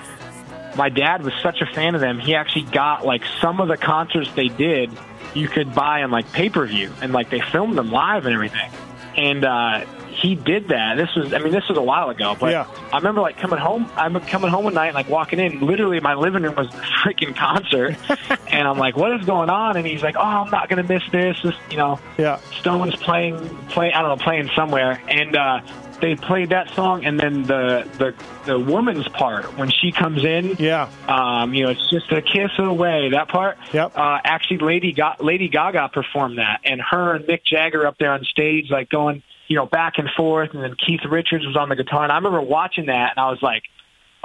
[0.75, 2.19] my dad was such a fan of them.
[2.19, 4.89] He actually got like some of the concerts they did,
[5.33, 8.33] you could buy on like pay per view, and like they filmed them live and
[8.33, 8.71] everything.
[9.15, 9.85] And uh,
[10.23, 10.95] he did that.
[10.95, 12.65] This was, I mean, this was a while ago, but Yeah.
[12.93, 13.89] I remember like coming home.
[13.97, 15.59] I'm coming home one night, and, like walking in.
[15.59, 16.71] Literally, my living room was a
[17.03, 17.97] freaking concert,
[18.47, 21.03] and I'm like, "What is going on?" And he's like, "Oh, I'm not gonna miss
[21.11, 22.37] this." This, you know, Yeah.
[22.61, 25.59] Stone's playing, play, I don't know, playing somewhere, and uh,
[26.03, 28.13] they played that song, and then the the
[28.45, 30.89] the woman's part when she comes in, Yeah.
[31.07, 33.09] um, you know, it's just a kiss away.
[33.11, 33.93] That part, Yep.
[33.97, 38.11] uh, actually, Lady Ga- Lady Gaga performed that, and her and Mick Jagger up there
[38.11, 41.69] on stage, like going, you know, back and forth, and then Keith Richards was on
[41.69, 43.63] the guitar, and I remember watching that, and I was like,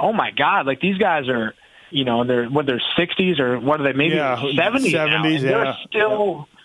[0.01, 1.53] oh my god, like these guys are,
[1.91, 5.41] you know, in their what their sixties or what are they, maybe Yeah, seventies, 70s,
[5.43, 6.47] they're still.
[6.49, 6.55] Yeah,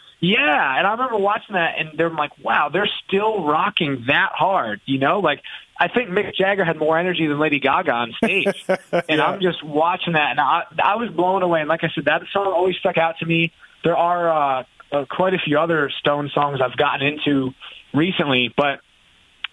[0.78, 4.98] and I remember watching that, and they're like, "Wow, they're still rocking that hard." You
[4.98, 5.42] know, like
[5.78, 8.64] I think Mick Jagger had more energy than Lady Gaga on stage,
[9.08, 11.60] and I'm just watching that, and I I was blown away.
[11.60, 13.52] And like I said, that song always stuck out to me.
[13.82, 17.52] There are uh, uh, quite a few other Stone songs I've gotten into
[17.92, 18.80] recently, but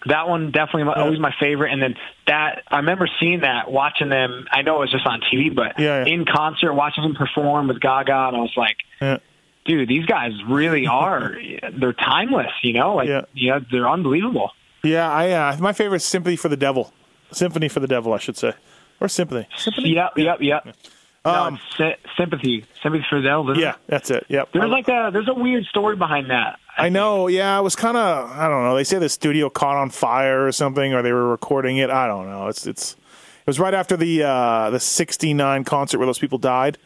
[0.06, 1.72] that one definitely my, always my favorite.
[1.72, 1.94] And then
[2.26, 4.46] that I remember seeing that, watching them.
[4.50, 6.12] I know it was just on TV, but Yeah, yeah.
[6.12, 9.18] in concert, watching them perform with Gaga, and I was like Yeah.
[9.64, 11.36] Dude, these guys really are.
[11.78, 12.94] they're timeless, you know.
[12.96, 13.22] Like, Yeah.
[13.34, 14.50] yeah, they're unbelievable.
[14.84, 16.92] Yeah, I uh, my favorite is Sympathy for the Devil.
[17.30, 18.52] Symphony for the Devil, I should say.
[19.00, 19.48] Or Sympathy.
[19.56, 19.94] Symphony?
[19.94, 20.76] Yep, yep, yep.
[21.24, 23.56] Um, no, it's sy- sympathy, sympathy for the devil.
[23.56, 23.76] Yeah, it?
[23.86, 24.26] that's it.
[24.28, 24.48] Yep.
[24.52, 26.58] There's like a there's a weird story behind that.
[26.76, 27.28] I know.
[27.28, 28.28] Yeah, it was kind of.
[28.32, 28.74] I don't know.
[28.74, 31.90] They say the studio caught on fire or something, or they were recording it.
[31.90, 32.48] I don't know.
[32.48, 32.94] It's it's.
[32.94, 36.76] It was right after the uh, the '69 concert where those people died,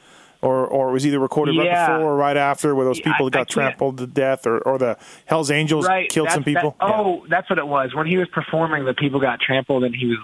[0.46, 3.26] or or it was either recorded right before or right after where those people I-
[3.26, 6.76] I got can't- trampled to death, or or the Hell's Angels right, killed some people.
[6.80, 7.94] that- oh, that's what it was.
[7.94, 10.18] When he was performing, the people got trampled, and he was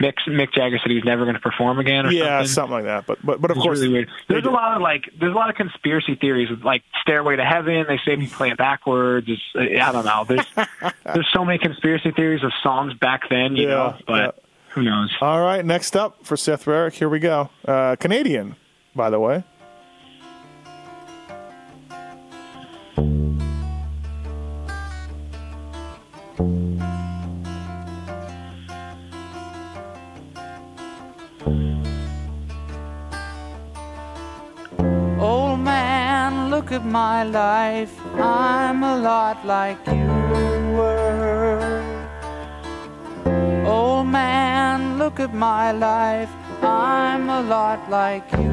[0.00, 2.06] Mick, Mick Jagger said he was never going to perform again.
[2.06, 2.46] Or yeah, something.
[2.46, 3.06] something like that.
[3.06, 4.06] But but but of course, really.
[4.28, 7.44] There's a lot of like, there's a lot of conspiracy theories with like Stairway to
[7.44, 7.84] Heaven.
[7.86, 9.28] They say we play it backwards.
[9.28, 10.24] It's, I don't know.
[10.26, 10.46] There's
[11.04, 13.96] there's so many conspiracy theories of songs back then, you Yeah, know.
[14.06, 14.30] But yeah.
[14.70, 15.14] who knows?
[15.20, 17.50] All right, next up for Seth Rarick, here we go.
[17.68, 18.56] Uh, Canadian,
[18.96, 19.44] by the way.
[26.40, 26.48] Old
[35.60, 37.92] man, look at my life.
[38.16, 40.06] I'm a lot like you
[40.76, 41.84] were.
[43.66, 46.30] Old man, look at my life.
[46.62, 48.49] I'm a lot like you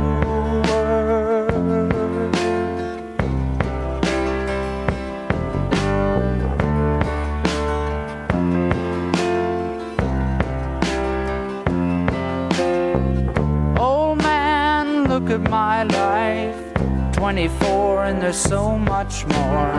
[15.19, 16.73] look at my life.
[17.13, 19.73] 24 and there's so much more.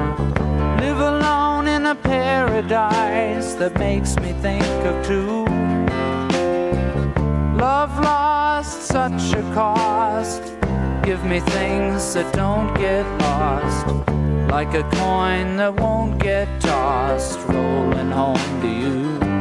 [0.80, 5.44] Live alone in a paradise that makes me think of two.
[7.56, 10.42] Love lost, such a cost.
[11.04, 13.86] Give me things that don't get lost.
[14.50, 19.37] Like a coin that won't get tossed, rolling home to you.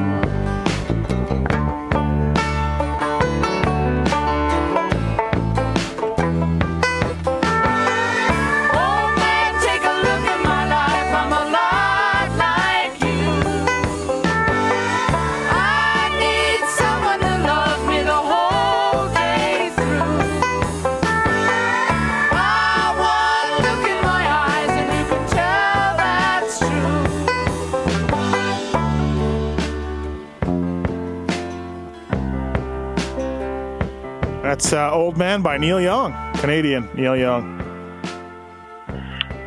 [34.58, 37.62] That's uh, Old Man by Neil Young, Canadian Neil Young.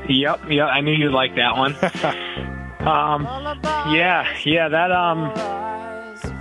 [0.08, 1.74] Yep, yeah, I knew you'd like that one.
[2.88, 3.24] um,
[3.92, 5.32] yeah, yeah, that um,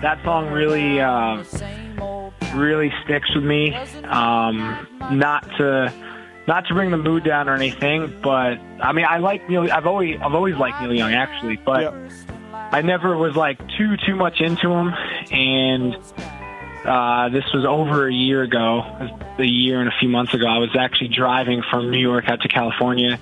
[0.04, 1.44] that song really, uh,
[2.54, 3.74] really sticks with me.
[4.04, 5.92] Um, not to,
[6.48, 9.64] not to bring the mood down or anything, but I mean, I like Neil.
[9.72, 11.92] I've always, I've always liked Neil Young actually, but
[12.54, 14.94] I never was like too, too much into him,
[15.32, 15.98] and
[16.86, 18.82] uh, this was over a year ago,
[19.38, 20.48] a year and a few months ago.
[20.48, 23.20] I was actually driving from New York out to California.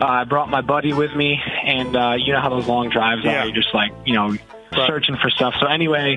[0.00, 3.22] Uh, I brought my buddy with me, and uh, you know how those long drives
[3.24, 3.42] Yeah.
[3.42, 3.46] are.
[3.46, 4.34] You're just like, you know,
[4.86, 5.54] searching for stuff.
[5.60, 6.16] So anyway,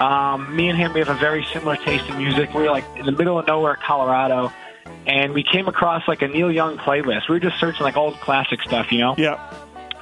[0.00, 2.52] um, me and him, we have a very similar taste in music.
[2.54, 4.52] We were like in the middle of nowhere, Colorado,
[5.06, 7.28] and we came across like a Neil Young playlist.
[7.28, 9.38] We were just searching like old classic stuff, you know Yeah.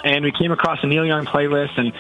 [0.05, 1.93] and we came across a Neil Young playlist, and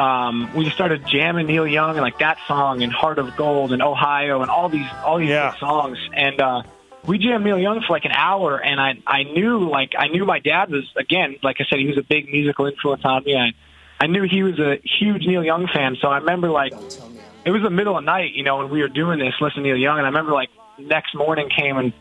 [0.00, 3.72] um, we just started jamming Neil Young and like that song and Heart of Gold
[3.72, 5.54] and Ohio and all these all these Yeah.
[5.58, 6.62] songs, and uh,
[7.06, 10.24] we jammed Neil Young for like an hour, and I I knew like I knew
[10.24, 13.36] my dad was again like I said he was a big musical influence on me.
[13.36, 13.52] I
[14.02, 15.96] I knew he was a huge Neil Young fan.
[16.00, 16.74] So I remember like
[17.44, 19.70] it was the middle of night, you know, when we were doing this, listening to
[19.70, 21.92] Neil Young, and I remember like next morning came and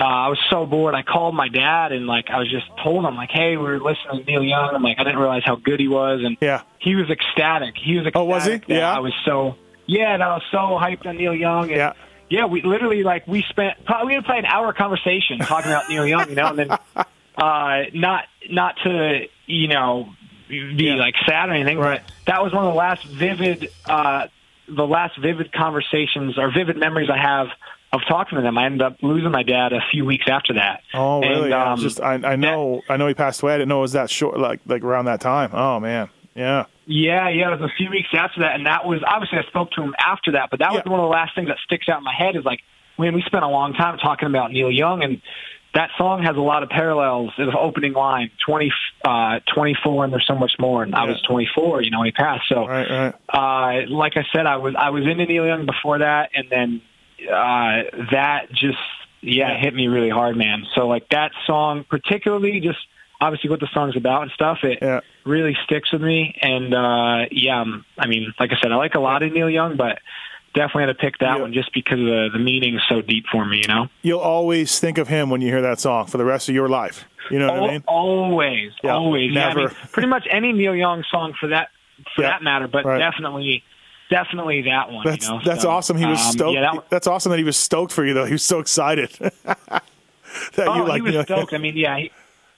[0.00, 0.94] uh, I was so bored.
[0.94, 3.78] I called my dad and like I was just told him like, hey, we were
[3.78, 4.74] listening to Neil Young.
[4.74, 7.74] I'm like, I didn't realize how good he was, and yeah, he was ecstatic.
[7.76, 8.16] He was ecstatic.
[8.16, 8.60] Oh, was he?
[8.66, 8.90] Yeah.
[8.96, 11.64] I was so yeah, and I was so hyped on Neil Young.
[11.64, 11.92] And, Yeah.
[12.30, 15.88] yeah, we literally like we spent probably we had probably an hour conversation talking about
[15.90, 16.70] Neil Young, you know, and then
[17.36, 20.08] uh, not not to you know
[20.48, 24.28] be like sad or anything, but that was one of the last vivid uh,
[24.68, 27.48] the last vivid conversations or vivid memories I have
[27.92, 28.56] of talking to them.
[28.56, 30.82] I ended up losing my dad a few weeks after that.
[30.94, 31.42] Oh, really?
[31.42, 31.72] And, yeah.
[31.72, 33.54] um, Just I, I know I know he passed away.
[33.54, 35.50] I didn't know it was that short, like like around that time.
[35.52, 36.66] Oh man, yeah.
[36.86, 39.70] Yeah, yeah, it was a few weeks after that, and that was obviously I spoke
[39.72, 41.98] to him after that, but that was one of the last things that sticks out
[41.98, 42.60] in my head is like
[42.96, 45.22] when we spent a long time talking about Neil Young, and
[45.72, 47.30] that song has a lot of parallels.
[47.38, 48.72] The opening line, 20,
[49.04, 52.12] uh, 24, and there's so much more, and I was 24, you know, when he
[52.12, 52.48] passed.
[52.48, 52.64] So,
[53.28, 56.82] uh, like I said, I was I was into Neil Young before that, and then
[57.28, 58.78] uh, that just
[59.22, 60.66] yeah, hit me really hard, man.
[60.74, 62.78] So like that song, particularly, just
[63.20, 64.82] obviously what the song's about and stuff, it
[65.24, 66.34] really sticks with me.
[66.40, 69.50] And uh, yeah, um, I mean, like I said, I like a lot of Neil
[69.50, 69.98] Young, but
[70.54, 73.44] definitely had to pick that one just because the the meaning is so deep for
[73.44, 73.58] me.
[73.58, 76.48] You know, You'll always think of him when you hear that song for the rest
[76.48, 77.04] of your life.
[77.30, 77.84] You know what I mean?
[77.86, 79.32] always, Yeah, always.
[79.32, 79.68] Yeah, I never.
[79.68, 81.68] mean, pretty much any Neil Young song for that
[82.16, 82.98] for that matter, but right.
[82.98, 83.62] definitely.
[84.10, 85.06] Definitely that one.
[85.06, 85.40] That's you know?
[85.44, 85.96] that's So, awesome.
[85.96, 86.54] He was um, stoked.
[86.54, 88.24] Yeah, that that's awesome that he was stoked for you though.
[88.26, 89.10] He was so excited.
[89.42, 89.82] that
[90.58, 91.52] oh, you like he was Neil- stoked.
[91.54, 92.10] I mean, yeah, he,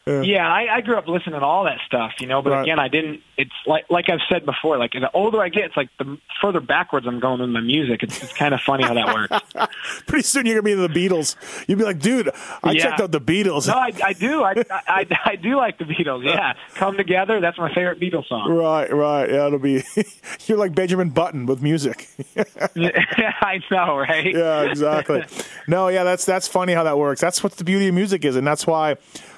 [0.06, 0.22] Yeah.
[0.22, 0.48] yeah.
[0.52, 2.42] I, I grew up listening to all that stuff, you know.
[2.42, 2.62] But Right.
[2.62, 3.20] again, I didn't.
[3.36, 4.76] It's like like I've said before.
[4.78, 8.02] Like the older I get, it's like the further backwards I'm going in my music.
[8.02, 9.72] It's, it's kind of funny how that works.
[10.06, 11.36] Pretty soon you're gonna be the Beatles.
[11.68, 12.30] You'd be like, dude,
[12.64, 12.82] I Yeah.
[12.82, 13.68] checked out the Beatles.
[13.68, 14.42] No, I, I do.
[14.42, 16.24] I, I I do like the Beatles.
[16.24, 18.50] Yeah, "Come Together." That's my favorite Beatles song.
[18.52, 19.30] Right, right.
[19.30, 19.84] Yeah, it'll be.
[20.46, 22.08] you're like Benjamin Button with music.
[22.36, 24.34] I know, right?
[24.34, 25.24] yeah, exactly.
[25.68, 27.20] No, yeah, that's that's funny how that works.
[27.20, 28.96] That's what the beauty of music is, and that's why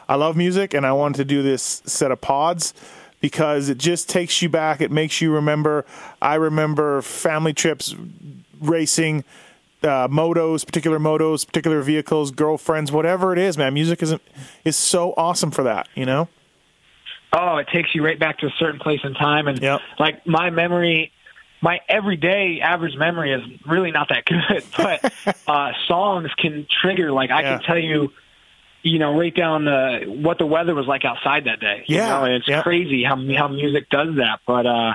[0.08, 2.74] I love music, and I wanted to do this set of pods
[3.20, 4.80] because it just takes you back.
[4.80, 5.84] It makes you remember.
[6.20, 7.94] I remember family trips,
[8.60, 9.24] racing,
[9.82, 13.56] uh, motos, particular motos, particular vehicles, girlfriends, whatever it is.
[13.58, 14.22] Man, music isn't
[14.64, 15.88] is so awesome for that.
[15.94, 16.28] You know.
[17.32, 19.60] Oh, it takes you right back to a certain place in time, and
[19.98, 21.10] like my memory,
[21.60, 24.64] my everyday average memory is really not that good.
[24.76, 25.12] But
[25.48, 27.10] uh, songs can trigger.
[27.10, 27.56] Like I Yeah.
[27.58, 28.12] can tell you,
[28.84, 31.84] you know, right down the what the weather was like outside that day.
[31.88, 34.40] you Yeah, know, and it's crazy how how music does that.
[34.46, 34.94] But uh,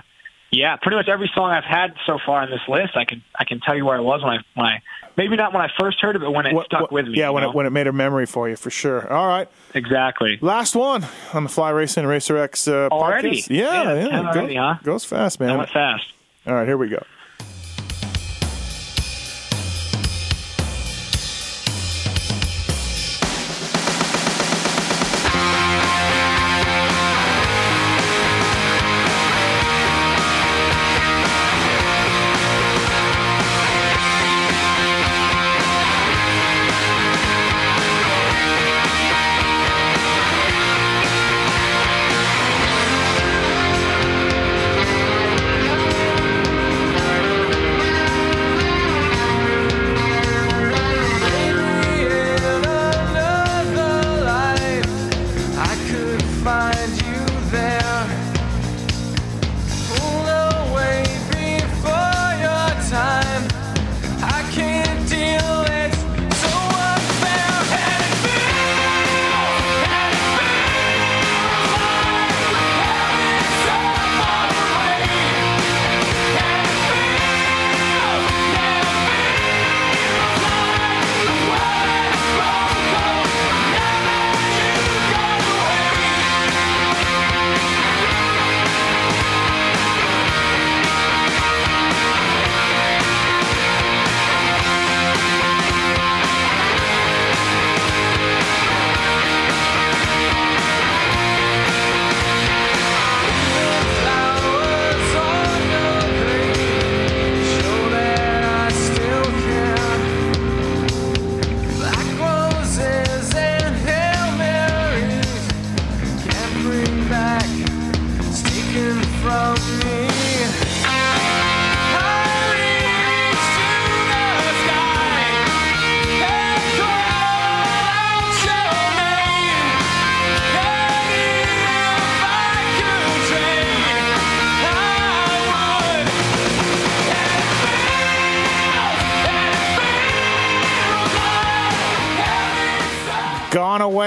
[0.52, 3.44] yeah, pretty much every song I've had so far on this list, I can I
[3.46, 4.82] can tell you where I was when I when I
[5.18, 7.18] maybe not when I first heard it, but when it stuck with me.
[7.18, 7.50] Yeah, when know?
[7.50, 9.12] it when it made a memory for you for sure.
[9.12, 10.38] All right, exactly.
[10.42, 13.42] Last one on the Fly Racing Racer X uh, Already?
[13.42, 13.50] podcast.
[13.50, 14.76] Yeah, Yeah, yeah, 10 Go- huh?
[14.84, 15.50] goes fast, man.
[15.50, 16.06] That went fast.
[16.48, 17.04] All right, here we go.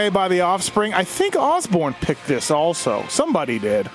[0.02, 0.92] Away by the Offspring.
[0.94, 3.04] I think Osborne picked this also.
[3.08, 3.86] Somebody did.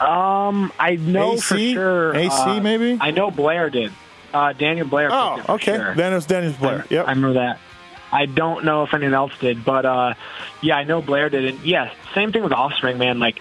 [0.00, 1.74] Um, I know for AC?
[1.74, 2.16] sure.
[2.16, 2.98] AC uh, maybe?
[3.00, 3.92] I know Blair did.
[4.34, 5.10] Uh, Daniel Blair.
[5.12, 5.76] Oh, picked it for okay.
[5.76, 5.94] sure.
[5.94, 6.80] Then it was Dennis Blair.
[6.82, 7.06] I, Yep.
[7.06, 7.60] I remember that.
[8.10, 10.14] I don't know if anyone else did, but uh,
[10.60, 11.44] yeah, I know Blair did.
[11.44, 13.20] And yeah, same thing with Offspring, man.
[13.20, 13.40] Like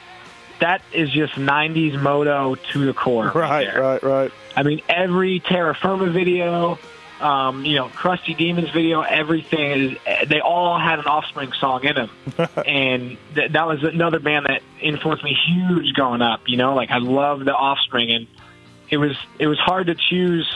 [0.60, 3.32] that is just '90s moto to the core.
[3.34, 4.32] Right, Right, right, right.
[4.56, 6.78] I mean, every Terra Firma video,
[7.22, 9.98] um, you know, Crusty Demons video, everything is.
[10.28, 12.10] They all had an Offspring song in them,
[12.66, 16.42] and th- that was another band that influenced me huge growing up.
[16.48, 18.28] You know, like I loved the Offspring, and
[18.90, 20.48] it was it was hard to choose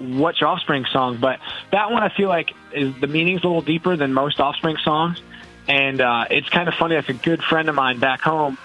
[0.00, 1.40] which Offspring song, but
[1.72, 5.20] that one I feel like is the meaning's a little deeper than most Offspring songs,
[5.66, 6.96] and uh, it's kind of funny.
[6.96, 8.56] Like a good friend of mine back home,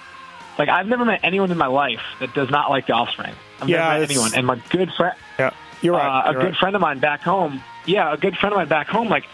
[0.58, 3.34] like I've never met anyone in my life that does not like the Offspring.
[3.62, 5.52] I've Yeah, never met anyone, and my good friend, Yeah,
[5.84, 6.26] you're right.
[6.26, 6.58] uh, a you're good right.
[6.58, 9.26] friend of mine back home, yeah, a good friend of mine back home, like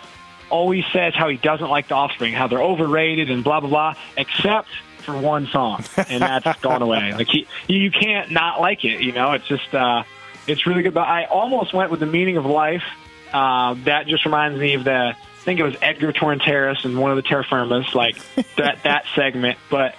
[0.50, 3.96] always says how he doesn't like the Offspring, how they're overrated and blah blah blah,
[4.18, 4.70] except
[5.00, 7.14] for one song, and that's gone away.
[7.14, 9.02] Like he, you can't not like it.
[9.02, 10.04] You know, it's just, uh,
[10.48, 10.94] it's really good.
[10.94, 12.84] But I almost went with the meaning of life.
[13.32, 17.12] Uh, that just reminds me of the, I think it was Edgar Torronteras and one
[17.12, 18.18] of the Terra Firmas, like
[18.56, 19.58] that that segment.
[19.70, 19.96] But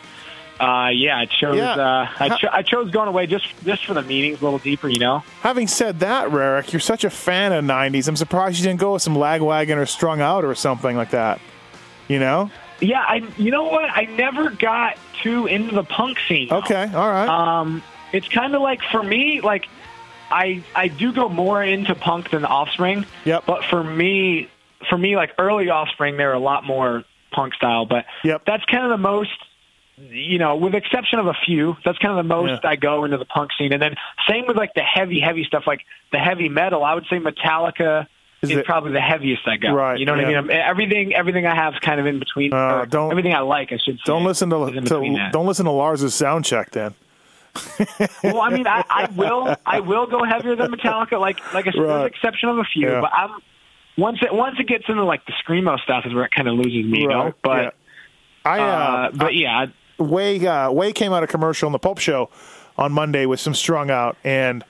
[0.61, 1.73] uh, yeah, I chose Yeah.
[1.75, 4.89] uh, I, cho- I chose going away just just for the meanings a little deeper.
[4.89, 5.23] You know.
[5.41, 8.07] Having said that, Rarick, you're such a fan of '90s.
[8.09, 11.41] I'm surprised you didn't go with some Lagwagon or Strung Out or something like that.
[12.09, 12.51] You know?
[12.81, 13.23] Yeah, I.
[13.37, 13.85] You know what?
[13.91, 16.49] I never got too into the punk scene.
[16.51, 17.29] Okay, all right.
[17.29, 17.83] Um,
[18.13, 19.67] it's kind of like for me, like
[20.31, 23.05] I I do go more into punk than Offspring.
[23.25, 23.45] Yep.
[23.47, 24.49] But for me,
[24.89, 27.85] for me, like early Offspring, they're a lot more punk style.
[27.87, 28.43] But Yep.
[28.47, 29.31] that's kind of the most.
[30.09, 32.71] You know, with the exception of a few, that's kind of the most Yeah.
[32.71, 33.73] I go into the punk scene.
[33.73, 33.95] And then
[34.29, 35.83] same with like the heavy, heavy stuff, like
[36.13, 36.83] the heavy metal.
[36.85, 38.07] I would say Metallica
[38.43, 39.73] Is is, it- probably the heaviest I go.
[39.73, 40.39] Right, You know what yeah.
[40.39, 40.51] I mean?
[40.53, 42.53] I'm- Everything, everything I have is kind of in between.
[42.55, 44.03] Uh, don't- everything I like, I should say.
[44.07, 46.95] don't listen to, to don't listen to Lars's sound check then.
[48.25, 51.19] well, I mean, I, I will, I will go heavier than Metallica.
[51.21, 52.03] Like, like I said, Right.
[52.05, 52.89] with the exception of a few.
[52.89, 53.01] Yeah.
[53.01, 53.31] But I'm
[53.99, 56.55] once it once it gets into like the screamo stuff is where it kind of
[56.55, 57.35] loses me, you know.
[57.43, 57.75] But.
[58.43, 59.67] I uh, uh, but yeah,
[60.01, 62.31] Way uh, Way came out a commercial in the Pulp Show
[62.79, 64.65] on Monday with some strung out, and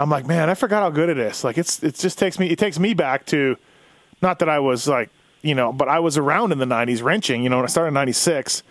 [0.00, 1.44] I'm like, man, I forgot how good it is.
[1.44, 3.56] Like it's it just takes me it takes me back to
[4.22, 5.10] not that I was like
[5.42, 7.42] you know, but I was around in the '90s wrenching.
[7.42, 8.62] You know, when I started in '96,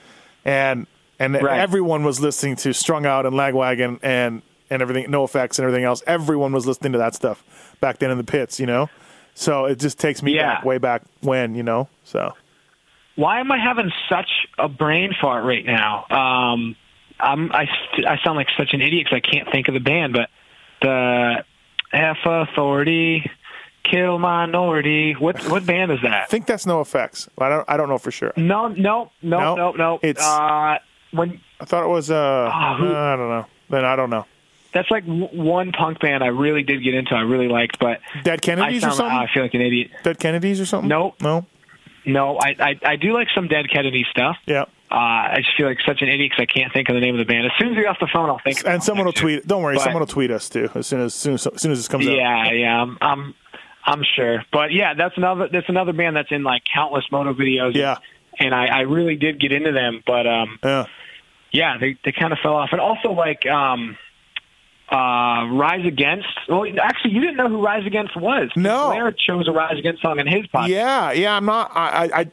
[0.46, 0.88] and
[1.20, 1.60] and Right.
[1.60, 6.02] everyone was listening to Strung Out and Lagwagon and and everything, NOFX and everything else.
[6.08, 7.44] Everyone was listening to that stuff
[7.80, 8.60] back then in the pits.
[8.60, 8.90] You know,
[9.36, 10.56] so it just takes me Yeah.
[10.56, 11.54] back way back when.
[11.56, 12.34] You know, so.
[13.16, 16.06] Why am I having such a brain fart right now?
[16.10, 16.76] Um,
[17.20, 17.68] I'm I
[18.08, 20.30] I sound like such an idiot because I can't think of the band, but
[20.82, 21.44] the
[21.92, 23.30] F Authority.
[23.92, 25.12] Kill Minority.
[25.12, 26.24] What what band is that?
[26.24, 27.28] I think that's NOFX.
[27.38, 27.70] I don't.
[27.70, 28.32] I don't know for sure.
[28.38, 30.00] No, no, no, No, no, no.
[30.02, 30.78] it's- uh,
[31.12, 32.10] when I thought it was.
[32.10, 33.46] Uh, Ah, who- I don't know.
[33.70, 34.26] Then I don't know.
[34.74, 37.14] that's like w- one punk band I really did get into.
[37.14, 39.18] I really liked, but Dead Kennedys or sound something.
[39.18, 39.92] I feel like an idiot.
[40.04, 40.88] Dead Kennedys or something.
[40.88, 41.22] Nope.
[41.22, 41.46] No.
[42.06, 44.38] No, I, I I do like some Dead Kennedy stuff.
[44.46, 44.64] Yeah.
[44.92, 47.16] Uh, I just feel like such an idiot because I can't think of the name
[47.16, 47.46] of the band.
[47.48, 48.60] As soon as get off the phone, I'll think.
[48.60, 49.48] of And someone will tweet.
[49.48, 49.76] Don't worry.
[49.76, 51.88] But- someone will tweet us too as soon as soon as, as soon as this
[51.88, 52.14] comes out.
[52.16, 53.34] Yeah, yeah, I'm, I'm
[53.86, 54.44] I'm sure.
[54.52, 57.74] But yeah, that's another that's another band that's in like countless moto videos.
[57.76, 57.98] Yeah.
[58.40, 60.86] and I, I really did get into them, but um, Yeah.
[61.52, 62.70] yeah, they they kind of fell off.
[62.72, 63.98] And also like um,
[64.94, 66.28] uh, Rise Against.
[66.48, 68.50] Well, actually, you didn't know who Rise Against was.
[68.56, 68.90] No.
[68.90, 70.68] Blair chose a Rise Against song in his podcast.
[70.70, 71.12] Yeah.
[71.12, 71.36] Yeah.
[71.36, 71.72] I'm not.
[71.74, 72.10] I.
[72.14, 72.32] I,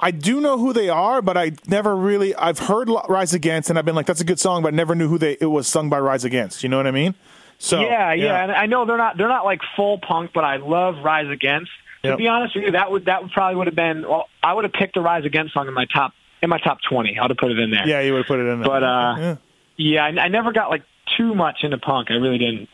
[0.00, 2.32] I do know who they are, but I never really.
[2.36, 4.94] I've heard Rise Against, and I've been like, "That's a good song," but I never
[4.94, 5.36] knew who they.
[5.40, 6.62] It was sung by Rise Against.
[6.62, 7.16] You know what I mean?
[7.58, 10.58] So yeah, yeah, and I know they're not they're not like full punk, but I
[10.58, 11.72] love Rise Against.
[12.04, 14.02] To be honest with you, that would that would probably would have been.
[14.02, 16.78] Well, I would have picked a Rise Against song in my top in my top
[16.88, 17.18] twenty.
[17.18, 17.86] I would have put it in there.
[17.86, 18.68] Yeah, you would have put it in there.
[18.68, 19.36] But uh, yeah.
[19.76, 20.84] yeah, I, I never got like
[21.16, 22.10] too much into punk.
[22.10, 22.68] I really didn't.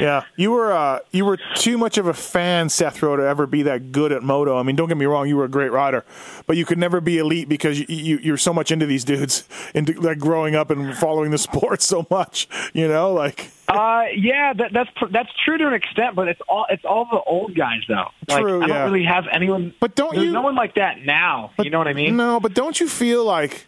[0.00, 3.46] Yeah, you were uh, you were too much of a fan, Seth Rowe, to ever
[3.46, 4.58] be that good at moto.
[4.58, 6.04] I mean, don't get me wrong, you were a great rider,
[6.48, 9.48] but you could never be elite because you, you you're so much into these dudes,
[9.74, 12.48] into like growing up and following the sport so much.
[12.72, 16.66] You know, like Uh, yeah, that, that's that's true to an extent, but it's all
[16.70, 18.08] it's all the old guys though.
[18.28, 19.74] Like, True, I don't really have anyone.
[19.78, 21.52] But don't there's you- no one like that now.
[21.60, 22.16] you know what I mean?
[22.16, 23.66] no, but don't you feel like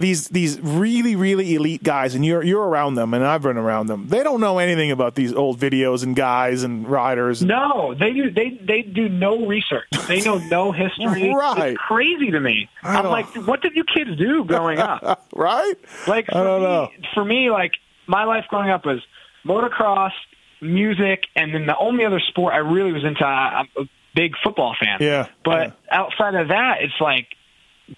[0.00, 3.86] these these really really elite guys, and you're you're around them, and I've been around
[3.86, 4.08] them.
[4.08, 7.42] They don't know anything about these old videos and guys and riders.
[7.42, 8.30] No, they do.
[8.30, 9.86] They they do no research.
[10.08, 11.32] They know no history.
[11.34, 11.72] Right.
[11.72, 12.68] It's crazy to me.
[12.82, 15.28] I'm like, what did you kids do growing up?
[15.34, 15.74] right?
[16.08, 16.88] Like for I don't me, know.
[17.14, 17.72] for me, like
[18.06, 19.00] my life growing up was
[19.44, 20.12] motocross,
[20.60, 23.24] music, and then the only other sport I really was into.
[23.24, 24.98] I, I, big football fan.
[25.00, 25.28] Yeah.
[25.44, 27.28] But outside of that, it's like,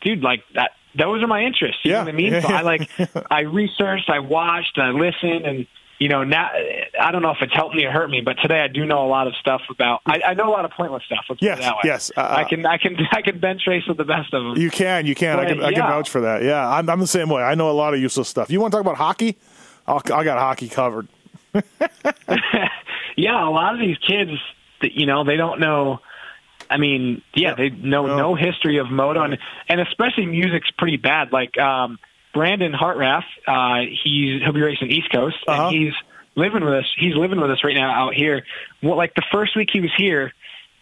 [0.03, 0.73] dude, like that.
[0.99, 1.81] Those are my interests.
[1.85, 1.99] You Yeah.
[1.99, 2.43] know what I mean?
[2.43, 2.49] So.
[2.49, 2.89] I like,
[3.31, 5.67] I researched, I watched, I listened, and
[5.99, 6.51] you know, now
[7.01, 9.07] I don't know if it's helped me or hurt me, but today I do know
[9.07, 10.01] a lot of stuff about.
[10.05, 11.25] I, I know a lot of pointless stuff.
[11.29, 11.81] Let's Yes, put it that way.
[11.85, 14.57] yes, uh, I can, I can, I can bench race with the best of them.
[14.61, 15.39] You can, you can.
[15.39, 16.43] I But, can, I can vouch for that.
[16.43, 17.43] Yeah, I'm, I'm the same way.
[17.43, 18.51] I know a lot of useless stuff.
[18.51, 19.39] You want to talk about hockey?
[19.87, 21.07] I'll, I got hockey covered.
[23.17, 24.31] yeah, a lot of these kids,
[24.81, 26.01] you know, they don't know.
[26.73, 29.39] I mean, yeah, they know no, history of moto, and,
[29.69, 31.33] and especially music's pretty bad.
[31.33, 31.99] Like um,
[32.35, 35.69] Brandon Hartranft, uh, he's he'll be racing East Coast, Uh-huh.
[35.69, 35.93] and he's
[36.35, 36.87] living with us.
[36.99, 38.45] He's living with us right now out here.
[38.83, 40.33] Well, like the first week he was here,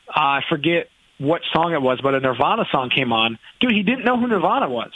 [0.08, 0.88] uh, I forget
[1.18, 3.38] what song it was, but a Nirvana song came on.
[3.60, 4.92] Dude, he didn't know who Nirvana was.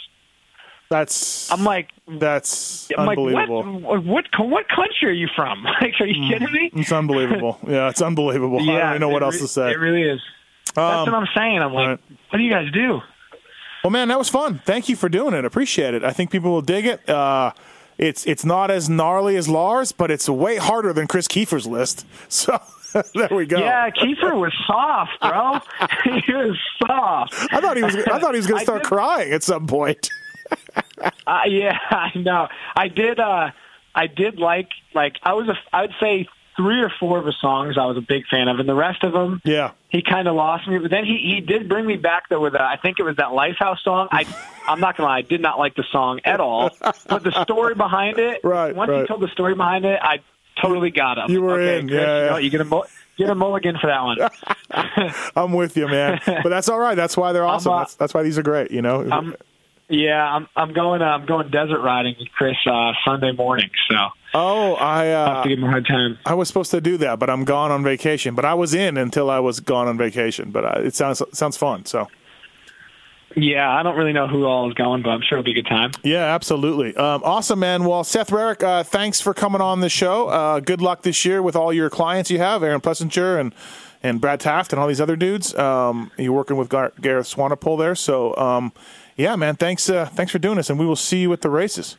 [0.90, 1.50] That's.
[1.50, 3.80] I'm like, that's I'm like, unbelievable.
[3.80, 5.64] what, what, what country are you from?
[5.80, 6.70] Like, are you kidding me?
[6.74, 7.58] It's unbelievable.
[7.66, 8.60] Yeah, it's unbelievable.
[8.62, 9.70] yeah, I don't even know what it else to say.
[9.72, 10.20] It really is.
[10.74, 11.58] That's Um, what I'm saying.
[11.60, 13.00] I'm like, what do you guys do?
[13.82, 14.60] Well, man, that was fun.
[14.64, 15.44] Thank you for doing it.
[15.44, 16.04] Appreciate it.
[16.04, 17.08] I think people will dig it.
[17.08, 17.52] Uh,
[17.98, 22.06] it's it's not as gnarly as Lars, but it's way harder than Chris Keefer's list.
[22.28, 22.58] So
[23.14, 23.58] there we go.
[23.58, 25.58] Yeah, Kiefer was soft, bro.
[26.22, 27.34] he was soft.
[27.52, 27.96] I thought he was.
[27.96, 30.08] I thought he was going to start did- crying at some point.
[31.26, 32.48] Uh, yeah, I know.
[32.76, 33.18] I did.
[33.20, 33.50] uh
[33.96, 35.48] I did like like I was.
[35.48, 38.58] A, I'd say three or four of his songs I was a big fan of,
[38.60, 39.72] and the rest of them Yeah.
[39.88, 40.78] he kind of lost me.
[40.78, 43.16] But then he he did bring me back though with uh, I think it was
[43.16, 44.08] that Lifehouse song.
[44.12, 44.24] I
[44.66, 46.70] I'm not gonna lie, I did not like the song at all.
[47.08, 49.00] But the story behind it, Right, Once right.
[49.02, 50.20] he told the story behind it, I
[50.62, 51.30] totally got him.
[51.30, 52.38] You were okay, in, Chris, yeah, You, know, yeah.
[52.38, 52.84] you get a mo-
[53.18, 54.18] get a mulligan for that one.
[55.36, 56.20] I'm with you, man.
[56.26, 56.94] But that's all right.
[56.94, 57.72] That's why they're awesome.
[57.72, 58.70] uh, that's, that's why these are great.
[58.70, 59.06] You know.
[59.10, 59.34] I'm,
[59.88, 63.68] yeah, I'm I'm going uh, I'm going desert riding with Chris uh, Sunday morning.
[63.90, 63.96] So
[64.34, 66.18] oh, I uh, have to give him a hard time.
[66.26, 68.34] I was supposed to do that, but I'm gone on vacation.
[68.34, 70.50] But I was in until I was gone on vacation.
[70.50, 71.86] But uh, it sounds sounds fun.
[71.86, 72.08] So
[73.36, 75.62] Yeah, I don't really know who all is going, but I'm sure it'll be a
[75.62, 75.90] good time.
[76.02, 76.94] yeah, absolutely.
[76.96, 77.84] Um, awesome, man.
[77.84, 80.28] Well, Seth Rarick, uh, thanks for coming on the show.
[80.28, 83.54] Uh, good luck this year with all your clients you have, Aaron Plessinger and
[84.02, 85.54] and Brad Taft and all these other dudes.
[85.54, 87.94] Um, you're working with Gar- Gareth Swanepoel there.
[87.94, 88.72] So um,
[89.16, 89.56] yeah, man.
[89.56, 89.88] Thanks.
[89.88, 91.96] Uh, thanks for doing this, and we will see you at the races.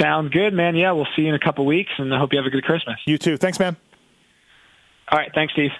[0.00, 0.76] Sounds good, man.
[0.76, 2.64] Yeah, we'll see you in a couple weeks, and I hope you have a good
[2.64, 2.96] Christmas.
[3.06, 3.36] You too.
[3.36, 3.76] Thanks, man.
[5.10, 5.70] All right, thanks, Steve.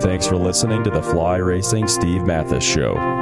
[0.00, 3.21] Thanks for listening to the Fly Racing Steve Matthes Show.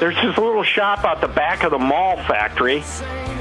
[0.00, 2.82] There's this little shop out the back of the Mahle factory.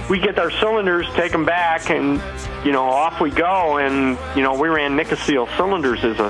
[0.10, 2.22] We get our cylinders, take them back, and
[2.66, 3.78] you know off we go.
[3.78, 6.30] And you know we ran Nikasil cylinders as a